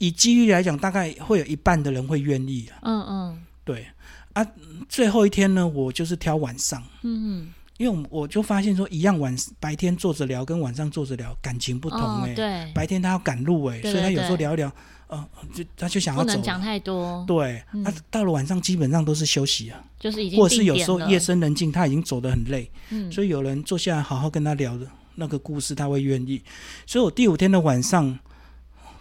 [0.00, 2.68] 以几率来讲，大概会有一半的人会愿意。
[2.82, 3.86] 嗯嗯，对
[4.32, 4.44] 啊。
[4.88, 6.82] 最后一天呢，我就是挑晚上。
[7.02, 12.34] 嗯嗯，因为我就发现说，一样晚白天坐着聊，跟晚上坐着聊感情不同哎、欸。
[12.34, 14.72] 对，白天他要赶路哎、欸，所以他有时候聊一聊。
[15.08, 17.24] 哦，就他就想要走，不能讲太多。
[17.26, 24.86] 对，他、嗯啊、到了晚上基本上都是休息啊，就是已经，或者是有时候夜深人静，他已经走得很累，嗯，所以有人坐下来好好跟他聊的
[25.16, 26.40] 那个故事，他会愿意。
[26.86, 28.16] 所以我第五天的晚上，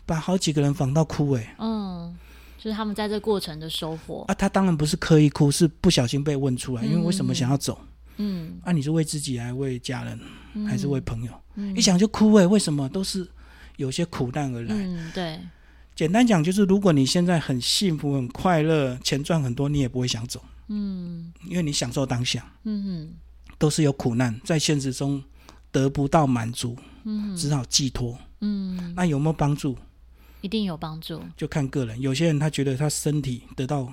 [0.09, 2.17] 把好几个人访到哭哎、欸，嗯，
[2.57, 4.33] 就是他们在这过程的收获啊。
[4.33, 7.79] 他当然不是刻意哭，是不小心被问出来，嗯、因为为什么想要走？
[8.17, 10.19] 嗯，啊，你是为自己还是为家人，
[10.55, 11.31] 嗯、还是为朋友？
[11.53, 13.27] 嗯、一想就哭哎、欸，为什么都是
[13.77, 14.73] 有些苦难而来？
[14.73, 15.39] 嗯，对。
[15.95, 20.41] 简单讲就是，如果你现在很幸福、很快乐，钱赚很多，你也不会想走。
[20.69, 22.51] 嗯，因为你享受当下。
[22.63, 23.13] 嗯哼，
[23.59, 25.21] 都是有苦难，在现实中
[25.71, 28.17] 得不到满足，嗯，只好寄托。
[28.39, 29.77] 嗯，那有没有帮助？
[30.41, 31.21] 一定有帮助。
[31.35, 33.91] 就看个人，有些人他觉得他身体得到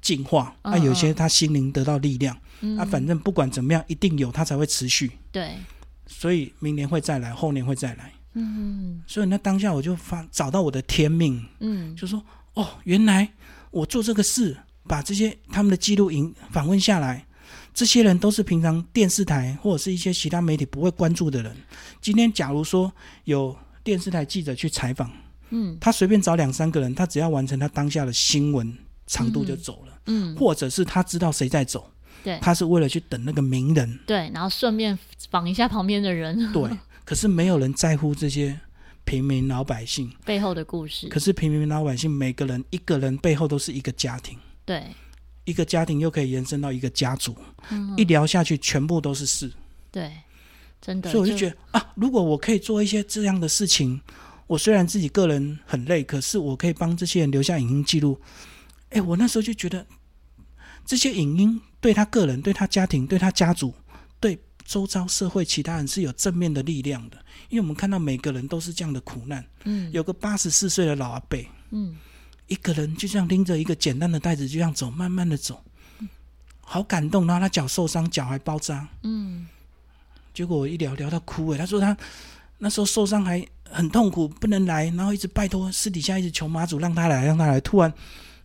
[0.00, 2.36] 净化，那、嗯啊、有些他心灵得到力量。
[2.60, 5.10] 嗯，啊，反正不管怎么样，一定有，他才会持续。
[5.32, 5.56] 对，
[6.06, 8.12] 所以明年会再来，后年会再来。
[8.34, 12.20] 嗯，所以那当下我就发找到我的天命，嗯，就说
[12.54, 13.32] 哦，原来
[13.70, 14.56] 我做这个事，
[14.88, 17.26] 把这些他们的记录影访问下来，
[17.72, 21.56] 这些人都是平常电视台或者是一些其他媒体不会关注的人。
[22.00, 22.92] 今天假如说
[23.24, 25.10] 有电视台记者去采访，
[25.56, 31.88] 嗯，他随便找两三个人，他只要完成他当下的新闻长度就走了，嗯，或者是他知道谁在走，
[32.24, 34.98] 对，他是为了去等那个名人，对，然后顺便
[35.30, 36.68] 访一下旁边的人，对。
[37.04, 38.58] 可是没有人在乎这些
[39.04, 40.10] 平民老百姓。
[40.24, 41.06] 背后的故事。
[41.08, 44.82] 可是平民老百姓每个人一个人背后都是一个家庭，对，
[45.44, 47.36] 一个家庭又可以延伸到一个家族，
[47.70, 49.52] 嗯，一聊下去全部都是事，
[49.92, 50.10] 对，
[50.80, 51.10] 真的。
[51.10, 54.00] 所以我就觉得啊，如果我可以做一些这样的事情，
[54.46, 58.20] 我虽然自己个人很累，可是我可以帮这些人留下影音记录。
[58.90, 59.86] 哎，我那时候就觉得
[60.84, 63.74] 这些影音对他个人、对他家庭、对他家族、
[64.20, 64.38] 对。
[64.66, 67.18] 周遭社会其他人是有正面的力量的，
[67.50, 69.44] 因为我们看到每个人都是这样的苦难。
[69.64, 71.94] 嗯，有个八十四岁的老阿伯，嗯，
[72.46, 75.62] 一个人就这样拎着一个简单的袋子就这样走，慢慢的走，
[76.62, 77.26] 好感动。
[77.26, 78.88] 然后他脚受伤，脚还包扎。
[79.02, 79.46] 嗯，
[80.32, 81.94] 结果我一聊聊到哭诶，他说他
[82.56, 87.60] 那时候受伤还很痛苦，不能来，然后一直拜托私底下一直求妈祖让他来，让他来。
[87.60, 87.92] 突然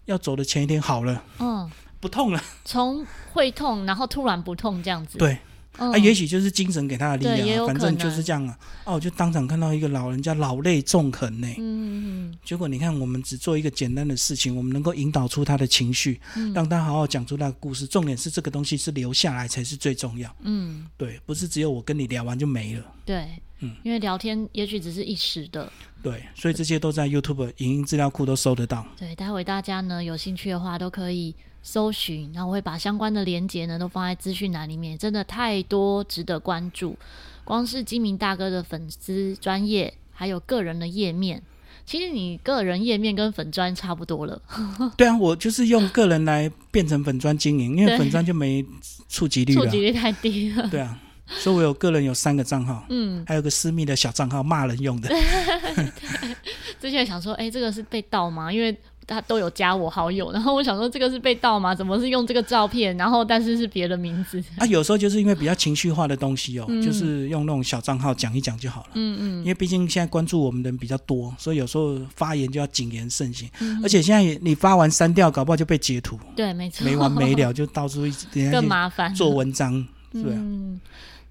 [0.05, 5.17] 要走的前一天好了，嗯，不痛了，从会痛，然后突然不痛这样子。
[5.17, 5.37] 对。
[5.79, 8.57] 啊，也许就是精神给他的力量，反正就是这样啊。
[8.85, 11.47] 哦，我就当场看到一个老人家老泪纵横呢。
[11.57, 16.19] 嗯，结果你看，我们只做一个简单的事情，我们能够引导出他的情绪，
[16.53, 17.85] 让他好好讲出那个故事。
[17.87, 20.35] 重点是这个东西是留下来才是最重要。
[20.41, 22.83] 嗯，对，不是只有我跟你聊完就没了。
[23.05, 23.27] 对，
[23.59, 25.71] 嗯，因为聊天也许只是一时的。
[26.01, 28.85] 对，所以这些都在 YouTube 影音资料库都搜得到。
[28.97, 31.35] 对，待会大家呢有兴趣的话都可以。
[31.71, 36.97] 搜寻，然后我会把相关的连接呢都放在资讯栏里面，真的太多值得关注。
[37.43, 41.39] 光是金明大哥的粉丝专业，还有个人的页面，
[41.85, 44.41] 其实你个人页面跟粉专差不多了。
[44.97, 48.65] 对啊，我就是用个人来变成粉专经营，因为粉专就没
[49.07, 50.67] 触及率了，触及率太低了。
[50.69, 55.07] 对啊，所以我有个人有三个账号， 嗯，还有个私密的小账号骂人用的。
[56.81, 58.51] 之前想说，哎，这个是被盗吗？
[58.51, 58.75] 因为
[59.09, 61.73] 他都有加我好友，然后我想说这个是被盗吗？
[61.73, 62.95] 怎么是用这个照片？
[62.95, 64.41] 然后但是是别的名字。
[64.57, 68.89] 啊， 有时候就是因为比较情绪化的东西哦，嗯、就是用那种小账号讲一讲就好了。
[68.93, 69.39] 嗯嗯。
[69.39, 73.49] 因为毕竟现在关注我们的人比较多，所以有时候发言就要谨言慎行。
[73.59, 76.19] 嗯、而且现在你发完删掉，搞不好就被截图。
[76.35, 76.85] 对，没错。
[76.85, 78.13] 没完没了， 就到处一
[78.51, 79.85] 更麻烦做文章。
[80.13, 80.35] 对、啊。
[80.35, 80.79] 嗯。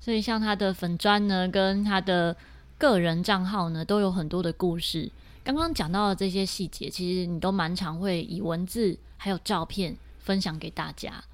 [0.00, 2.34] 所以像他的粉砖呢，跟他的
[2.78, 5.10] 个人账号呢，都有很多的故事。
[5.48, 11.24] 刚刚讲到的这些细节，其实你都蛮常会以文字还有照片分享给大家。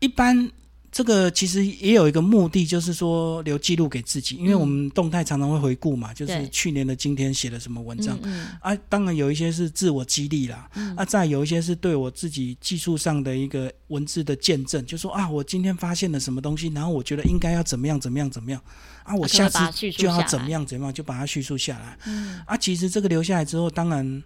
[0.00, 0.50] 一般
[0.96, 8.18] 这个其实也有一个目的，就是说留记录给自己，因为我们动态常常会回顾嘛，嗯、就是去年的今天写了什么文章。
[8.62, 18.58] 啊，当然有一些是自我激励啦，嗯、啊，再有一些是对我自己技术上的一个文字的见证，就说啊，我今天发现了什么东西，然后我觉得应该要怎么样怎么样怎么样。
[19.02, 21.98] 啊，我下次就要怎么样怎么样，就把它叙述下来。
[22.06, 24.22] 嗯，啊，其实这个留下来之后，当然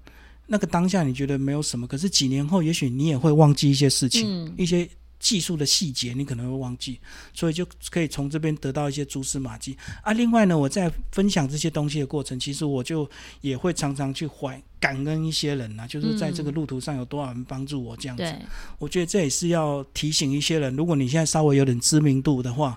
[0.46, 4.88] 那个当下你觉得没有什么，可是几年后，也许你也会忘记一些事情，嗯、一些
[5.20, 6.98] 技术的细节，你可能会忘记，
[7.32, 9.76] 所以就可以从这边得到一些蛛丝马迹。
[10.02, 13.08] 啊，另外呢，我在分享这些东西的过程，其实我就
[13.42, 18.24] 也会常常去怀感恩一些人呐、啊，就是在这个路途上有多少人帮助我这样子。
[18.24, 18.42] 嗯、
[18.78, 22.76] 我觉得这也是要提醒一些人，如果你现在稍微有点知名度的话。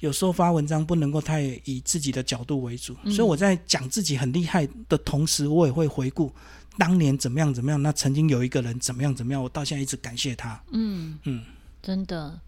[0.00, 6.32] 有时候发文章不能够太以自己的角度为主，嗯、所以我在讲自己很厉害的同时，我也会回顾
[6.78, 7.82] 当年怎么样怎么样。
[7.82, 10.62] 那曾经有一个人怎么样怎么样，我到现在一直感谢他。
[10.70, 11.42] 嗯嗯，
[11.88, 12.38] 真的，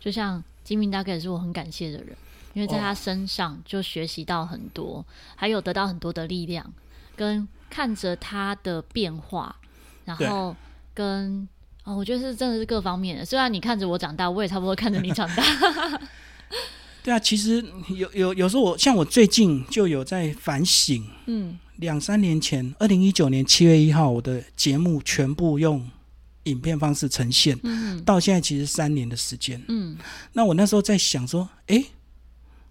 [0.00, 2.08] 就像金明大概也是我很感谢的人，
[2.54, 5.04] 因为在他身上就学习到很多，哦、
[5.36, 6.68] 还有得到很多的力量，
[7.14, 9.54] 跟看着他的变化，
[10.04, 10.56] 然后
[10.92, 11.46] 跟
[11.84, 13.24] 对哦，我觉得是真的是各方面的。
[13.24, 16.00] 虽然你看着我长大，我也差不多看着你长大。
[17.04, 25.88] 对啊，其实有有有时候我像我最近就有在反省，嗯，两三年前，二零一九年七月一号，我的节目全部用
[26.44, 29.96] 影片方式呈现，嗯，到现在其实三年的时间，嗯，
[30.32, 31.84] 那我那时候在想说，诶，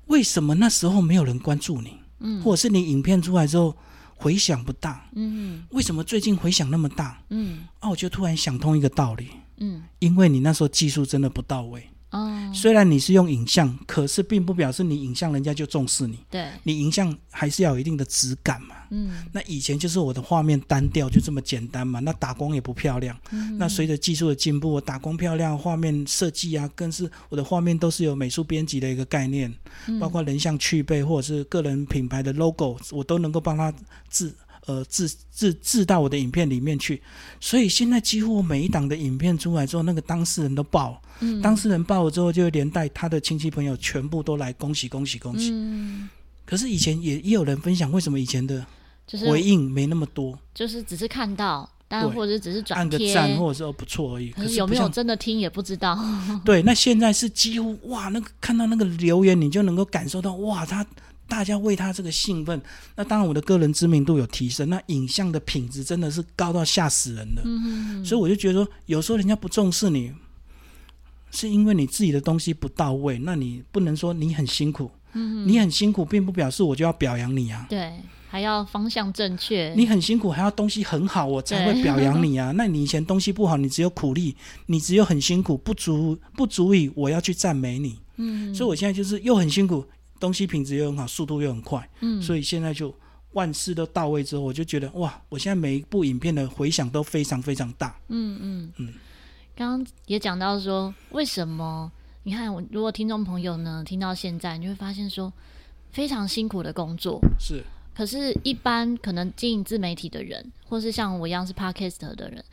[0.07, 3.75] 为什么那时候没有人关注你，嗯，或者是你影片出来之后
[4.15, 11.89] 回响不大，嗯，为什么最近回响那么大，嗯，啊，我就突然想通一个道理，嗯，因为你那时候技术真的不到位。
[12.11, 16.17] 哦，虽然你是用影像，可是并不表示你影像人家就重视你。
[16.29, 18.75] 对，你影像还是要有一定的质感嘛。
[18.89, 21.99] 嗯，那以前就是我的画面单调，就这么简单嘛。
[21.99, 23.15] 那打光也不漂亮。
[23.29, 29.53] 嗯，那随着技术的进步，我打光漂亮，画面设计啊，更是我的画面都是有美术编辑的一个概念，
[29.87, 33.71] 嗯，包括人像去背或者是个人品牌的 logo，我都能够帮他
[34.09, 34.33] 制。
[34.69, 37.01] 呃，制制制到我的影片里面去，
[37.39, 45.49] 所以现在几乎每一档的影片出来之后，那个当事人都爆，嗯，当事人爆了之后，就会连带他的亲戚朋友全部都来恭喜恭喜恭喜。
[45.51, 46.07] 嗯，
[46.45, 48.63] 可是以前也也有人分享，为什么以前的
[49.27, 50.37] 回应没那么多？
[50.53, 54.29] 就是、就是只是看到，但或者只是转按个赞，或者说不错而已。
[54.29, 55.97] 可是有没有真的听也不知道。
[56.45, 60.85] 对，那现在是几乎哇，那个看到那个留言，你就能够感受到哇，他。
[61.29, 62.59] 大家为他这个兴奋，
[62.95, 67.41] 那当然我的个人知名度有提升，那影像的品质真的是高到吓死人的。
[67.45, 68.03] 嗯。
[68.03, 70.11] 所以我就觉得说，有时候人家不重视你，
[71.31, 73.19] 是因为你自己的东西不到位。
[73.19, 77.67] 那你不能说你很辛苦，嗯，你很辛苦，并不表示我就要表扬你啊。
[77.69, 77.93] 对，
[78.27, 79.73] 还要方向正确。
[79.77, 82.51] 你很辛苦，还要东西很好，我才会表扬你啊。
[82.55, 84.35] 那你以前东西不好，你只有苦力，
[84.65, 87.99] 你只有很辛苦，不足不足以我要去赞美你。
[88.17, 89.85] 嗯，所以我现在就是又很辛苦。
[90.19, 92.93] 东西品质又很好，速度又很快，嗯，所以现在就
[93.33, 97.95] 万事都到位之后，我就觉得哇，我现在每一部影片的回响都非常非常大。
[98.09, 98.93] 嗯嗯嗯。
[99.55, 101.91] 刚刚也讲到说，为什么？
[102.23, 105.31] 你看，我如果听众朋友呢听到现在，你会发现说
[105.91, 107.63] 非常辛苦的工作是。
[107.95, 112.43] 可是，一般可能经营自媒体的人，或是像我一样是 Podcast 的人，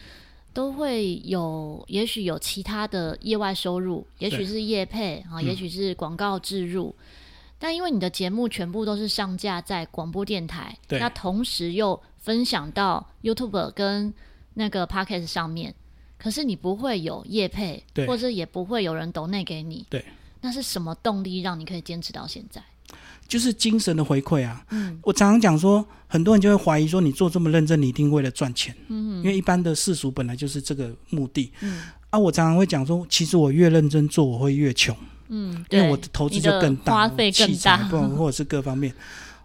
[0.52, 6.92] 都会有，也许有其他的业外收入，也许是业配啊，也许是广告植入。
[6.98, 7.04] 嗯、
[7.58, 14.12] 但因为你的节目全部都是上架在广播电台，那同时又分享到 YouTube 跟
[14.54, 15.74] 那个 Podcast 上面，
[16.18, 19.86] 可是你不会有业配，或者也不会有人抖内给你。
[19.88, 20.04] 对，
[20.40, 22.62] 那是什么动力让你可以坚持到现在？
[23.26, 24.64] 就是精神的回馈啊！
[24.70, 28.72] 嗯，我常常讲说，很多人就会怀疑说，你做这么认真，你一定为了赚钱。
[28.86, 31.50] 嗯，因为一般的世俗本来就是这个目的。
[31.62, 34.96] 嗯，啊，我常常会讲说，其实我越认真做，我会越穷。
[35.28, 38.92] 嗯，因为我的投资就更大，花费更大，不 或者是各方面，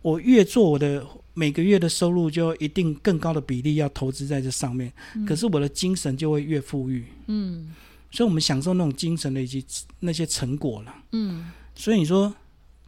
[0.02, 4.92] 我越做，我的每个月的收入就一定更高的比例要投资在这上面。
[5.16, 7.06] 嗯，可是我的精神就会越富裕。
[7.28, 7.70] 嗯，
[8.12, 9.66] 所以我们享受那种精神的以及
[10.00, 10.96] 那些成果了。
[11.12, 12.34] 嗯，所以你说。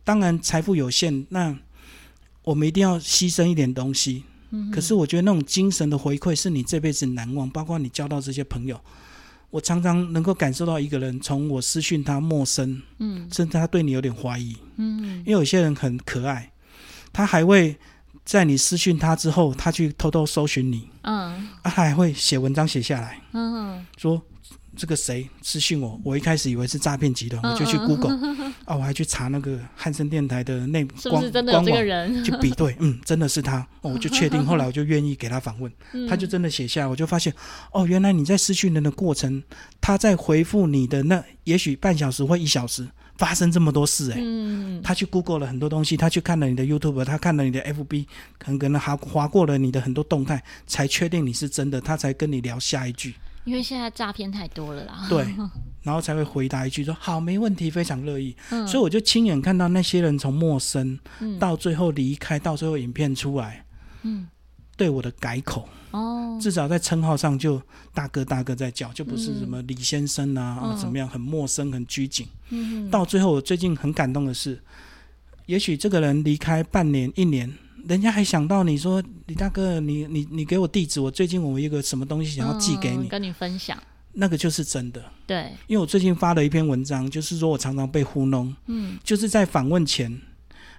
[0.06, 1.58] 当然，财富有限，那
[2.44, 4.24] 我们一定要牺牲一点东西。
[4.50, 4.70] 嗯。
[4.70, 7.50] 可是，我觉得那种精神的回馈是你这辈子难忘。
[7.50, 8.78] 包括你交到这些朋友，
[9.54, 16.52] 我常常能够感受到一个人从我私讯他陌生，嗯，甚至他对你有点怀疑，嗯，因为有些人很可爱，
[17.12, 17.78] 他还会
[18.26, 24.20] 在你私讯他之后，他去偷偷搜寻你，嗯，啊，他还会写文章写下来，嗯，说。
[24.76, 26.00] 这个谁私信我？
[26.04, 28.18] 我一开始以为是诈骗集团，我就去 Google
[28.66, 32.24] 啊，我还去查那个汉森电台的内是不是真的有这个人？
[32.24, 34.44] 去比对，嗯，真的是他，哦，我就确定。
[34.46, 35.72] 后来我就愿意给他访问，
[36.10, 37.34] 他就真的写下来，我就发现
[37.72, 39.44] 哦，原来你在私讯人的过程，
[39.80, 48.06] 他在回复你的那也许半小时或一小时发生这么多事哎、欸，他去 Google 了很多东西，他去看了你的 YouTube，他看了你的 FB，
[48.40, 53.14] 可能可能还划过了你的很多动态，才确定你是真的，他才跟你聊下一句。
[53.46, 55.26] 因为现在诈骗太多了啦，对，
[55.84, 58.36] 然后才会回答一句说好，没问题，非常乐意。
[58.52, 63.66] 嗯，所以我就亲眼看到那些人从陌生，嗯，到最后离开，到最后影片出来，
[64.04, 64.28] 嗯，
[64.78, 67.62] 对我的改口哦，至少在称号上就
[67.94, 72.26] 大哥大哥在叫，就不是什么李先生啊，嗯，啊怎么样，很陌生，很拘谨。
[72.50, 74.62] 嗯，到最后我最近很感动的是，
[75.48, 77.54] 也许这个人离开半年一年。
[77.88, 83.78] 人家还想到你说李大哥，你你你给我地址，我最近我有一个什么东西想要寄给你，嗯，跟你分享，
[84.14, 85.04] 那个就是真的。
[85.28, 90.22] 对，因为我最近发了一篇文章，就是说我常常被糊弄，嗯，就是在访问前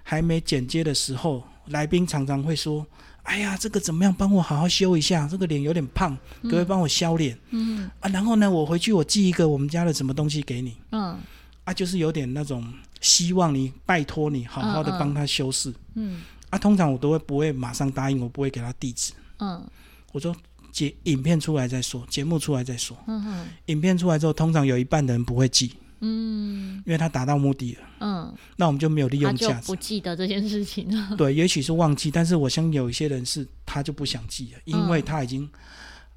[0.03, 2.85] 还没剪接的时候，来宾常常会说
[3.23, 4.13] ：“哎呀，这个怎么样？
[4.13, 7.89] 帮我好好修一下，这个脸有点胖，可不可以帮我削脸？”嗯。
[7.99, 11.17] 啊，然后呢，我回去我寄一个我们家的什么东西给你，嗯
[11.65, 12.63] 啊，就是有点那种
[13.01, 16.17] 希望你拜托你好好的帮他修饰，嗯。
[16.17, 16.21] 嗯
[16.55, 19.11] 啊，通常我都会不会马上答应，我不会给他地址。
[19.39, 19.61] 嗯，
[20.13, 20.33] 我说
[20.71, 22.97] 节影片出来再说，节目出来再说。
[23.07, 25.73] 嗯哼，影片出来之后，通常有一半的人不会记。
[25.99, 27.81] 嗯，因为他达到目的了。
[27.99, 29.67] 嗯，那我们就没有利用价值。
[29.67, 31.15] 不记得这件事情了。
[31.17, 35.49] 对，也许是忘记，但是我相信有一些人是他就不想记了，因为他已经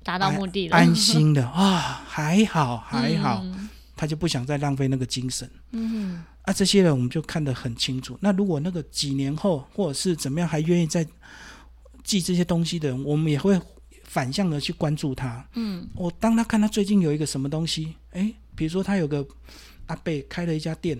[0.02, 3.67] 达到目的了，安心的 啊，还好还好，嗯，
[3.98, 5.50] 他就不想再浪费那个精神。
[5.72, 8.16] 嗯啊、这些人我们就看得很清楚。
[8.22, 11.06] 那如果那个几年后或者是怎么样还愿意再
[12.04, 13.60] 记这些东西的人，我们也会
[14.04, 15.46] 反向的去关注他。
[15.54, 19.26] 嗯，我当他看他最近有一个什么东西，哎，比如说他有个
[19.86, 20.98] 阿贝开了一家店，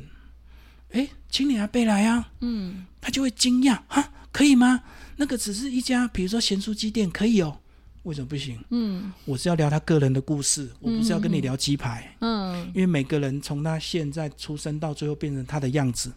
[0.91, 2.29] 哎，请你阿贝来啊。
[2.41, 4.83] 嗯，他就会惊讶，哈，可以吗？
[5.17, 7.61] 那个只是一家，比如说咸酥鸡店，可以哦。
[8.05, 8.59] 为什么不行？
[8.71, 12.17] 嗯，我是要聊他个人的故事，我不是要跟你聊鸡排。
[12.21, 16.13] 嗯，因为每个人从他现在出生到最后变成他的样子，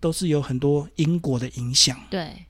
[0.00, 1.98] 都是有很多因果的影响。
[2.10, 2.44] 对，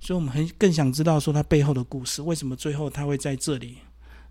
[0.00, 3.78] 所以我们很更想知道说他背后的故事，为什么最后他会在这里，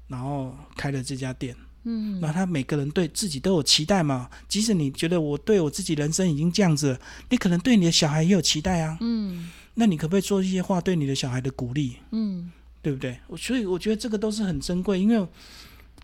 [0.07, 1.55] 然后开了这家店。
[1.83, 4.29] 嗯，那他每个人对自己都有期待嘛？
[4.47, 8.97] 即使你觉得我对我自己人生已经这样子了，你可能对你的小孩也有期待啊。
[9.01, 11.97] 嗯，那你可不可以做一些话对你的小孩的鼓励？
[12.11, 12.51] 嗯。
[12.81, 13.19] 对不对？
[13.27, 15.27] 我所以我觉得这个都是很珍贵，因为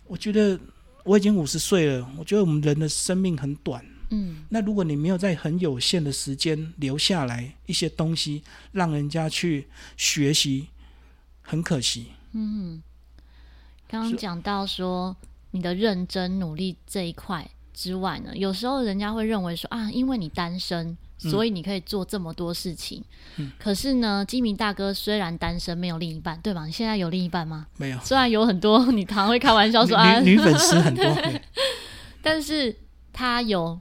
[0.06, 0.58] 我觉得
[1.04, 3.84] 我已经五十岁了，我觉得我们人的生命很短。
[4.10, 9.66] 嗯，那如果你没有在很有限的时间留下来一些东西，让人家去
[9.96, 10.68] 学习，
[11.42, 12.12] 很可惜。
[12.32, 12.82] 嗯，
[13.88, 15.16] 刚刚讲到说
[15.50, 20.96] 你的认真努力这一块之外呢，有时候人家会认为说啊，因为你单身。
[21.18, 23.02] 所以你可以做这么多事情，
[23.36, 26.64] 嗯、可是呢，基明大哥虽然单身，没有另一半，对吧？
[26.64, 27.66] 你现在有另一半吗？
[27.76, 27.98] 没有。
[28.00, 31.04] 虽然有很多， 你常会开玩笑说啊，女，女粉丝很多
[32.22, 32.74] 但是
[33.12, 33.78] 他有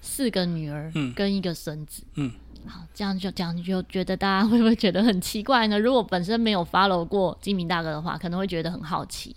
[0.00, 2.32] 四个女儿，跟一个孙子，嗯，
[2.66, 5.78] 好，这样就这样就觉得大家会不会觉得很奇怪呢？
[5.78, 9.36] 如果本身没有 follow 过金明大哥的话，可能会觉得很好奇。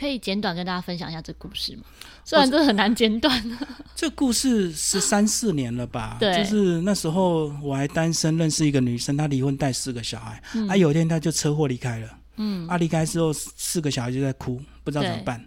[0.00, 1.82] 可以简短跟大家分享一下这故事吗？
[2.24, 3.58] 虽然这很难简短。
[3.94, 6.16] 这故事是三四年了吧？
[6.18, 15.44] 对，就是那时候我还单身，认识一个女生，她离婚带四个小孩，嗯、啊，有一天她就车祸离开了，嗯，啊，离开之后四个小孩就在哭，不知道怎么办，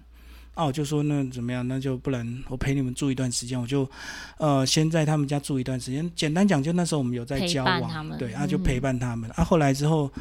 [0.54, 1.68] 啊，我就说那怎么样？
[1.68, 3.90] 那就不然我陪你们住一段时间，我就
[4.38, 6.08] 呃先在他们家住一段时间。
[6.16, 9.28] 简单讲，就那时候我们有在交往，对，啊，就陪伴他们。
[9.32, 10.12] 嗯、啊，后来之后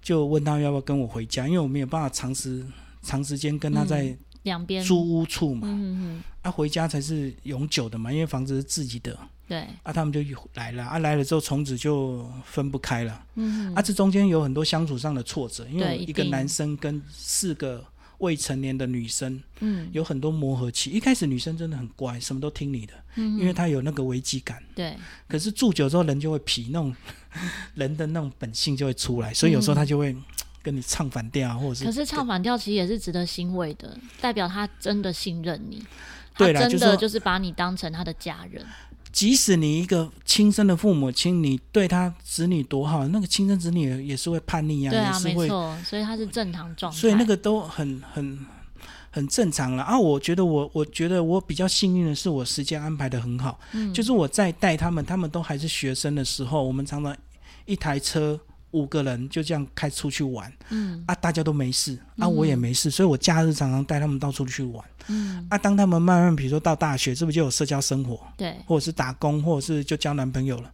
[0.00, 2.64] 就问他要不要跟我回家，因为我没有办法长时。
[3.02, 9.16] 长时间跟他在两边租屋处嘛，嗯、啊，回家才是永久的嘛，因为房子是自己的。
[9.48, 10.20] 对，啊，他们就
[10.54, 13.24] 来了，啊，来了之后从此就分不开了。
[13.34, 17.84] 嗯，啊，这中间有很多相处上的挫折，因为一个男生跟四个
[18.18, 20.90] 未成年的女生，嗯，有很多磨合期。
[20.90, 24.62] 一开始女生真的很乖，什么都听你的，嗯，因为她有那个危机感。
[24.74, 24.96] 对，
[25.28, 26.94] 可是住久之后人就会皮，那种
[27.74, 30.16] 人的那种本性就会出来，所以有时候他就会。
[30.62, 35.82] 跟你唱反调，或者是可是唱反调，其实也是值得欣慰的，代表他真的信任你，
[36.36, 38.64] 对，他真的就是把你当成他的家人。
[39.10, 48.38] 即使你一个亲生的父母亲，你对他子女多好，那个亲生子女也是会叛逆啊，对啊，也是会，没错，所以他是正常状态，所以那个都很很
[49.10, 49.98] 很正常了啊。
[49.98, 57.14] 我觉得我我觉得我比较幸运的是，我时间安排的很好，嗯，就是我在带他们，他们都还是学生的时候，我们常常
[57.66, 58.40] 一台车。
[58.72, 61.02] 五个人就这样开出去玩，嗯。
[61.06, 65.46] 啊，大家都没事，啊，我也没事，嗯、所以我假日常常带他们到处去玩，嗯。
[65.48, 68.20] 啊，当他们慢慢比如说到大学，是不是就有社交生活？
[68.36, 70.70] 对，或者是打工，或者是就交男朋友了。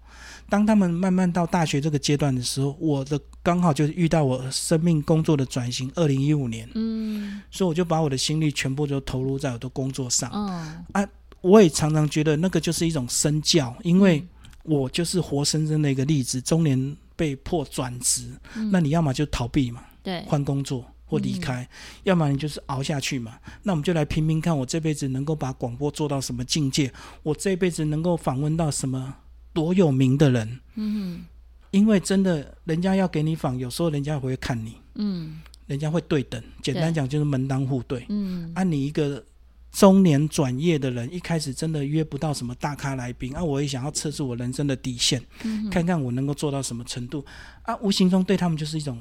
[0.49, 10.84] 当他们慢慢到大学这个阶段的时候，我的刚好就是遇到我生命工作的转型，二零一五年，嗯，所以我就把我的心力全部都投入在我的工作上，嗯。
[10.92, 11.09] 啊，
[11.42, 14.26] 我也常常觉得那个就是一种身教，因为
[14.62, 16.96] 我就是活生生的一个例子，中年。
[17.19, 21.69] 被迫转职，嗯、那你要么就逃避嘛，对，换工作或离开，嗯、
[22.05, 23.37] 要么你就是熬下去嘛。
[23.64, 26.93] 那我们就来拼拼看，我这辈子能够把广播做到什么境界？
[27.25, 29.16] 我这辈子能够访问到什么
[29.53, 30.61] 多有名的人？
[30.77, 31.27] 嗯哼，
[31.73, 36.41] 因为真的，人家要给你访，有时候人家会看你，嗯，人家会对等。
[36.62, 39.25] 简单讲就是门当户对，嗯，按、啊、你一个。
[39.71, 43.45] 中年转业的人，一开始真的约不到什么大咖来宾啊！
[43.45, 47.25] 我也想要测试我人生的底线，嗯、看看我能够做到什么程度
[47.62, 47.77] 啊！
[47.77, 48.99] 无形中对他们就是一种，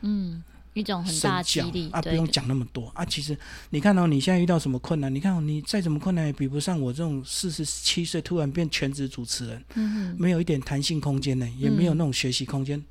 [0.00, 2.00] 嗯，一种很大的激励啊！
[2.00, 3.04] 不用讲那么多啊！
[3.04, 3.36] 其实
[3.70, 5.12] 你看到、哦、你现在遇到什么困难？
[5.14, 12.78] 你看、哦、你再怎么困难也比不上我这种四十七岁突然变全职主持人，嗯、哼没有一点弹性空间呢，也没有那种学习空间。
[12.78, 12.84] 嗯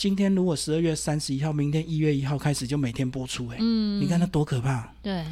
[0.00, 4.90] 今天如果十二月三十一号，明天一月一号开始就每天播出，欸，哎，嗯，你看那多可怕。
[5.02, 5.22] 对，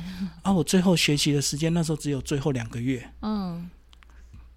[0.43, 3.67] 啊，我最后学习的时间那时候只有最后两个月，嗯，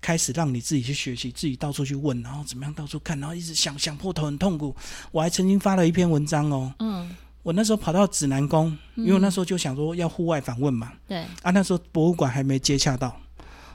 [0.02, 4.76] 开始让你自己去学习，自己到处去问，然后怎么样到处看，然后一直想想破头很痛苦。
[5.14, 7.10] 我还曾经发了一篇文章哦，嗯，
[7.42, 13.18] 我那时候跑到指南宫，因为我那时候就想说要户外访问嘛，对，啊，那时候博物馆还没接洽到。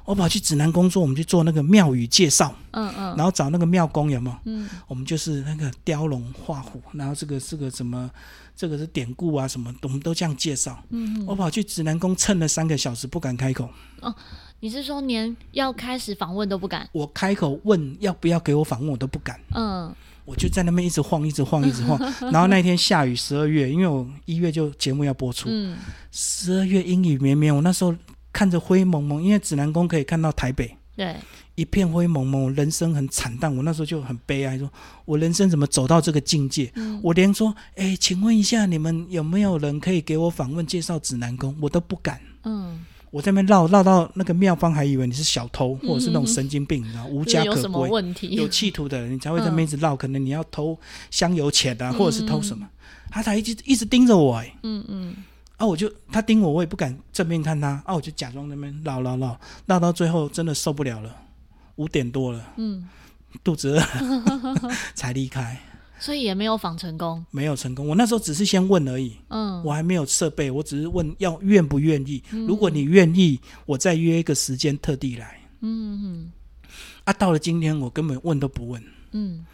[0.06, 4.36] 我跑去指南宫说，我们去做那个庙宇介绍，嗯嗯，然后找那个庙公有没有？
[4.44, 8.08] 嗯，我们就是那个雕龙画虎，然后这个这个什么，
[8.56, 10.80] 这个是典故啊什么，我们都这样介绍。
[10.90, 13.68] 嗯，我跑去指南宫蹭了三个小时，不敢开口。
[14.00, 14.14] 哦，
[14.60, 16.88] 你是说连要开始访问都不敢？
[16.92, 19.40] 我开口问要不要给我访问，我都不敢。
[19.56, 19.92] 嗯，
[20.24, 21.98] 我就在那边一直晃，一直晃，一直晃。
[22.30, 25.48] 然后那天下雨，十二月，因为我一月就节目要播出。
[25.50, 25.76] 嗯，
[26.12, 27.92] 十二月阴雨绵绵，我那时候。
[28.36, 31.16] 看着灰蒙蒙，因为指南宫可以看到台北，对，
[31.54, 33.56] 一片灰蒙蒙，人生很惨淡。
[33.56, 34.70] 我那时候就很悲哀，说
[35.06, 36.70] 我人生怎么走到这个境界？
[36.74, 41.56] 嗯、我连说，哎，请问一下，你们有没有人可以给我访问介绍指南宫？
[41.62, 42.20] 我都不敢。
[42.44, 48.28] 嗯，我在那边绕绕到那个庙方，还以为你是小偷，或者是那种神经病，你知道，无家可归，有什么问题？
[48.32, 49.94] 有企图的人，你才会在那边一直绕。
[49.94, 50.78] 嗯、可能你要偷
[51.10, 52.66] 香油钱啊，或者是偷什么？
[52.66, 52.76] 嗯、
[53.10, 55.16] 他才一直一直盯着我，哎，嗯嗯。
[55.56, 55.66] 啊！
[55.66, 57.82] 我就他盯我，我也不敢正面看他。
[57.86, 57.94] 啊！
[57.94, 61.16] 我就假装那边唠唠唠，唠到最后真的受不了了，
[61.76, 62.86] 五点多了，嗯，
[63.42, 63.82] 肚子饿
[64.94, 65.58] 才离开。
[65.98, 67.88] 所以也没有访成功，没有成功。
[67.88, 72.22] 我那时候只是先问而已，嗯，我还没有设备，我只是问要愿不愿意。
[72.32, 75.40] 嗯、如果你愿意，我再约一个时间特地来。
[75.60, 76.32] 嗯嗯，
[77.04, 79.46] 啊，到了今天我根本问都不问，嗯。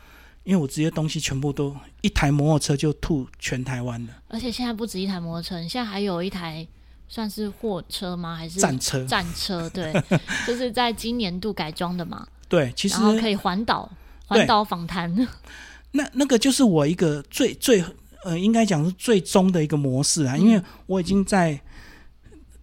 [0.44, 6.66] 因为我直接东西全部都一台摩托车就吐全台湾了，而且现在不止一台摩托车，现在还有一台
[7.08, 8.34] 算是货车吗？
[8.34, 9.04] 还是战车？
[9.04, 9.92] 战车对，
[10.46, 12.26] 就是在今年度改装的嘛。
[12.48, 13.90] 对，其实可以环岛
[14.26, 15.28] 环岛访谈。
[15.92, 17.84] 那那个就是我一个最最
[18.24, 21.60] 呃，应该讲是最终的一个模式啊，嗯、因为我已经在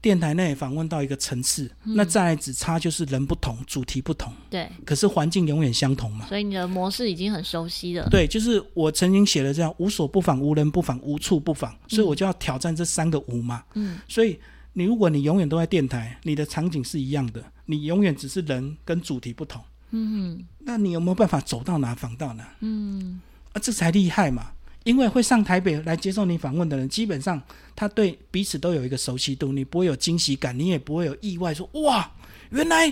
[0.02, 4.32] 电台内访问到一个层次，嗯、那再来只差就是人不同，主题不同。
[4.50, 6.26] 对，可是环境永远相同嘛。
[6.28, 8.08] 所以你的模式已经很熟悉了。
[8.10, 11.76] 对，就是我曾经写了这样：无所不访，无人不访，无处不访。
[11.88, 13.64] 所以我就要挑战这三个无嘛。
[13.74, 14.00] 嗯。
[14.08, 14.40] 所以
[14.72, 19.62] 你如果你永远都在电台，你的场景是一样的，你永远只是人跟主题不同。
[19.92, 20.46] 嗯哼。
[20.60, 22.48] 那你有没有办法走到哪访到哪？
[22.62, 23.20] 嗯。
[23.52, 24.52] 啊，这才厉害嘛。
[24.90, 27.40] 因为会上台北来接受你访问的人，基本上
[27.76, 32.12] 他对彼此都有一个熟悉度，你不会有惊喜感，你也不会有意外说，说哇，
[32.50, 32.92] 原来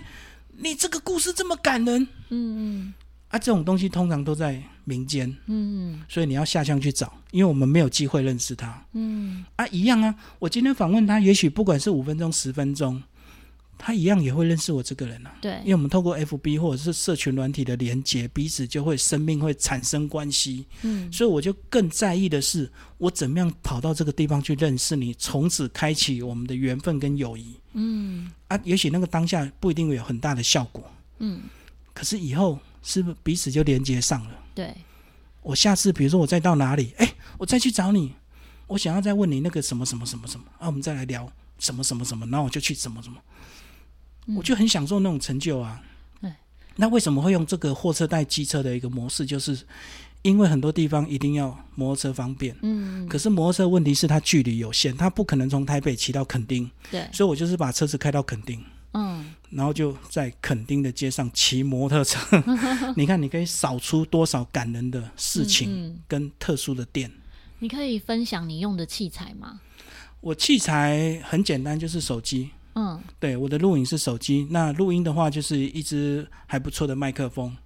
[0.57, 2.07] 你这个故事这么感人。
[2.29, 2.93] 嗯嗯，
[3.29, 5.27] 啊，这种东西通常都在民间。
[5.47, 8.85] 嗯嗯，所以你要下乡去找，因为我们没有机会认识他。
[8.93, 13.01] 嗯，啊，一样啊，我今天访问他，也许不管是五分钟、十分钟。
[13.77, 30.83] 他一样也会认识我这个人啊，对，因为我们透过 FB 或者是社群软体的连接，彼此就会生命会产生关系，嗯，所以我就更在意的是，我怎么样跑到这个地方去认识你，从此开启我们的缘分跟友谊，嗯，啊，也许那个当下不一定会有很大的效果，
[31.19, 31.41] 嗯，
[31.93, 34.31] 可是以后是不是彼此就连接上了？
[34.55, 34.73] 对，
[35.43, 38.13] 我下次比如说我再到哪里，哎，我再去找你，
[38.65, 43.21] 我想要再问你那个什么什么什么什么，啊，我们再来聊什么什么什么，然后我就去什么什么。
[44.35, 45.81] 我就很享受那种成就啊！
[46.21, 46.33] 嗯、
[46.75, 49.25] 那为什么会用这个货车带机车的一个模式？
[49.25, 49.57] 就是
[50.23, 58.61] 因为很多地方一定要摩托车方便，嗯，可是摩托车问题是它距离有限，它不可能从台北骑到垦丁，对，所以我就是把车子开到垦丁，
[58.93, 62.19] 嗯，然后就在垦丁的街上骑摩托车
[62.97, 67.11] 你看你可以扫出多少感人的事情跟特殊的店。
[67.59, 69.61] 你可以分享你用的器材吗？
[70.19, 72.49] 我器材很简单，就是手机。
[72.79, 77.57] 嗯，对，我的录影是手机，那录音的话就是一支还不错的麦克风，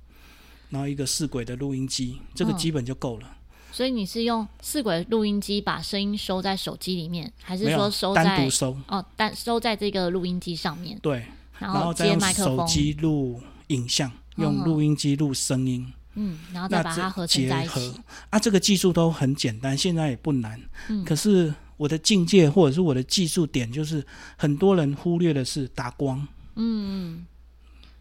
[0.69, 3.27] 然后一个四轨的录音机，这个基本就够了。
[3.27, 3.35] 嗯，
[3.73, 8.77] 所以你是用四轨录音机把声音收在手机里面，还是说收在单独收？
[8.87, 10.97] 哦，单收在这个录音机上面。
[11.01, 11.25] 对，
[11.59, 15.91] 然后接麦克风，手机录影像，用录音机录声音。
[16.15, 17.93] 嗯，然后再把它合成在一起。
[18.29, 20.57] 啊，这个技术都很简单，现在也不难。
[20.87, 21.53] 嗯，可是。
[21.81, 24.05] 我的境界或者是我的技术点，就是
[24.37, 26.19] 很多人忽略的是打光。
[26.53, 27.25] 嗯嗯，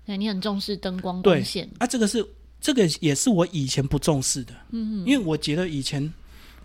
[0.04, 1.66] 对，你很重视灯光光线。
[1.78, 2.22] 啊，这个是
[2.60, 4.52] 这个也是我以前不重视的。
[4.70, 6.12] 嗯嗯，因为我觉得以前。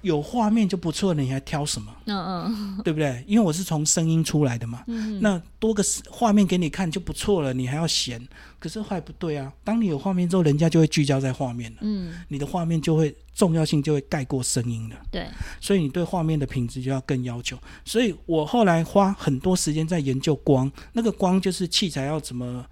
[0.06, 1.91] 有画面就不错了，你还挑什么？
[2.06, 3.24] 嗯嗯，对不对？
[3.28, 4.84] 因为我是从声音出来的嘛。
[4.86, 8.22] 嗯，那多个画面给你看就不错了，你还要嫌？
[8.60, 9.51] 可是还不对啊。
[9.64, 11.78] 当你有画面之后，人家就会聚焦在画面了。
[11.82, 14.95] 嗯，你的画面就会重要性就会盖过声音了。
[15.10, 15.28] 对，
[15.60, 17.58] 所以你对画面的品质就要更要求。
[17.84, 22.64] 所以我后来花很多时间在研究光，那个光就是器材要怎么，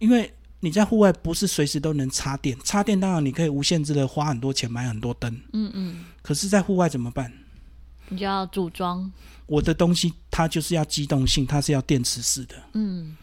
[0.00, 0.28] 因为。
[0.64, 6.04] 你在户外不是随时都能插电，插电当然你可以无限制的花很多钱买很多灯，嗯嗯。
[6.22, 7.32] 可是，在户外怎么办？
[8.08, 9.10] 你就要组装。
[9.46, 13.16] 我的东西它就是要机动性，它是要电池式的，嗯。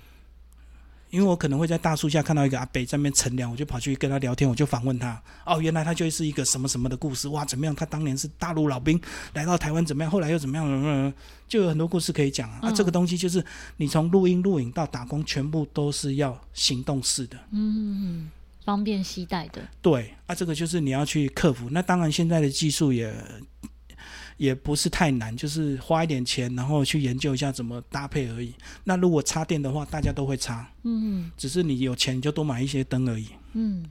[1.09, 5.21] 因为我可能会在大树下看到一个阿伯在那边乘凉，我就跑去跟他聊天，我就访问他。
[5.45, 7.73] 哦，原来他就是一个什么什么的故事，哇，怎么样？
[7.73, 8.99] 他当年是大陆老兵
[9.33, 10.11] 来到台湾，怎么样？
[10.11, 10.65] 后来又怎么样？
[10.67, 11.13] 嗯，
[11.47, 12.59] 就有很多故事可以讲啊。
[12.61, 13.43] 嗯、啊，这个东西就是
[13.77, 18.29] 你从录音、录影到打工，全部都是要行动式的，嗯，
[18.63, 19.61] 方便携带的。
[19.81, 21.69] 对，啊，这个就是你要去克服。
[21.71, 23.13] 那当然，现在的技术也。
[24.39, 28.53] 也不是太难，就是花一点钱，然后去研究一下怎么搭配而已。
[28.85, 33.27] 那如果插电的话，大家都会插，嗯，只是你有钱你就多买一些灯而已。
[33.51, 33.85] 嗯，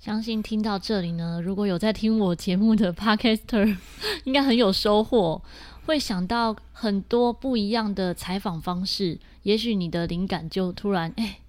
[0.00, 3.76] 相信听到这里呢，如果有在听我节目的 Podcaster，
[4.24, 5.42] 应该很有收获，
[5.84, 11.40] 会想到很多不一样的采访方式，也许你的灵感就突然哎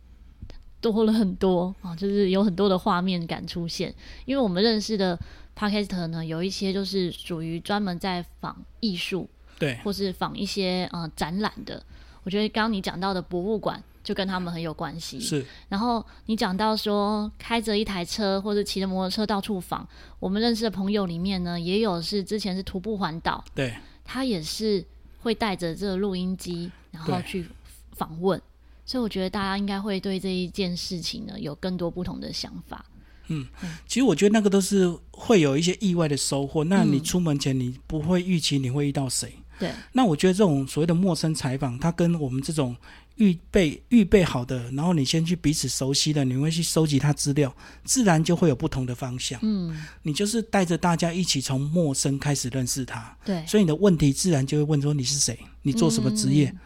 [0.82, 5.18] 多了很多啊，就是有很多的画面感出现，因为我们认识的。
[5.58, 9.28] Podcast 呢，有一些就是属于专门在访艺术，
[9.58, 11.82] 对，或是访一些呃展览的。
[12.24, 15.20] 我觉得刚刚你讲到的博物馆就跟他们很有关系。
[15.20, 19.88] 是，然后你讲到说开着一台车或者骑着摩托车到处访，
[20.20, 24.86] 我们认识的朋友里面呢，也有是之前是徒步环岛，对，他也是
[25.22, 27.48] 会带着这个录音机，然后去
[27.94, 28.40] 访问。
[28.86, 32.86] 所以我觉得大家应该会对这一件事情呢有更多不同的想法。
[33.28, 33.46] 嗯，
[33.88, 36.64] 其实我觉得那个都是会有一些意外的收获。
[36.64, 39.34] 那你出门前你不会预期你会遇到谁？
[39.60, 39.72] 对。
[39.92, 42.76] 那我觉得这种所谓的陌生采访，它跟我们这种
[43.16, 47.54] 预备预备好的，然后你先去彼此熟悉的，你会去收集他资料，
[47.84, 49.40] 自然就会有不同的方向。
[49.44, 49.76] 嗯。
[50.04, 53.18] 你就是带着大家一起从陌生开始认识他。
[53.26, 53.46] 对。
[53.46, 55.38] 所以你的问题自然就会问说你是谁？
[55.62, 56.50] 你做什么职业？
[56.50, 56.60] 嗯、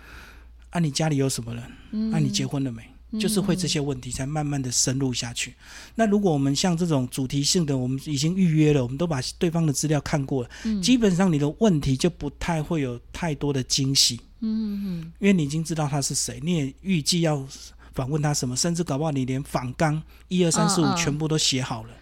[0.71, 1.63] 啊，你家里有什么人？
[1.91, 2.83] 嗯、啊，你结婚了没？
[3.19, 5.53] 就是会这些问题，才慢慢的深入下去。
[5.95, 14.19] 那如果我们像这种主题性的，我们已经预约了，我们都把对方的资料看过了，嗯、基本上你的问题就不太会有太多的惊喜。
[14.39, 17.45] 嗯嗯，因为你已经知道他是谁，你也预计要
[17.93, 21.89] 访问他什么，甚至搞不好你连访纲一二三四五全部都写好了。
[21.89, 21.97] 嗯嗯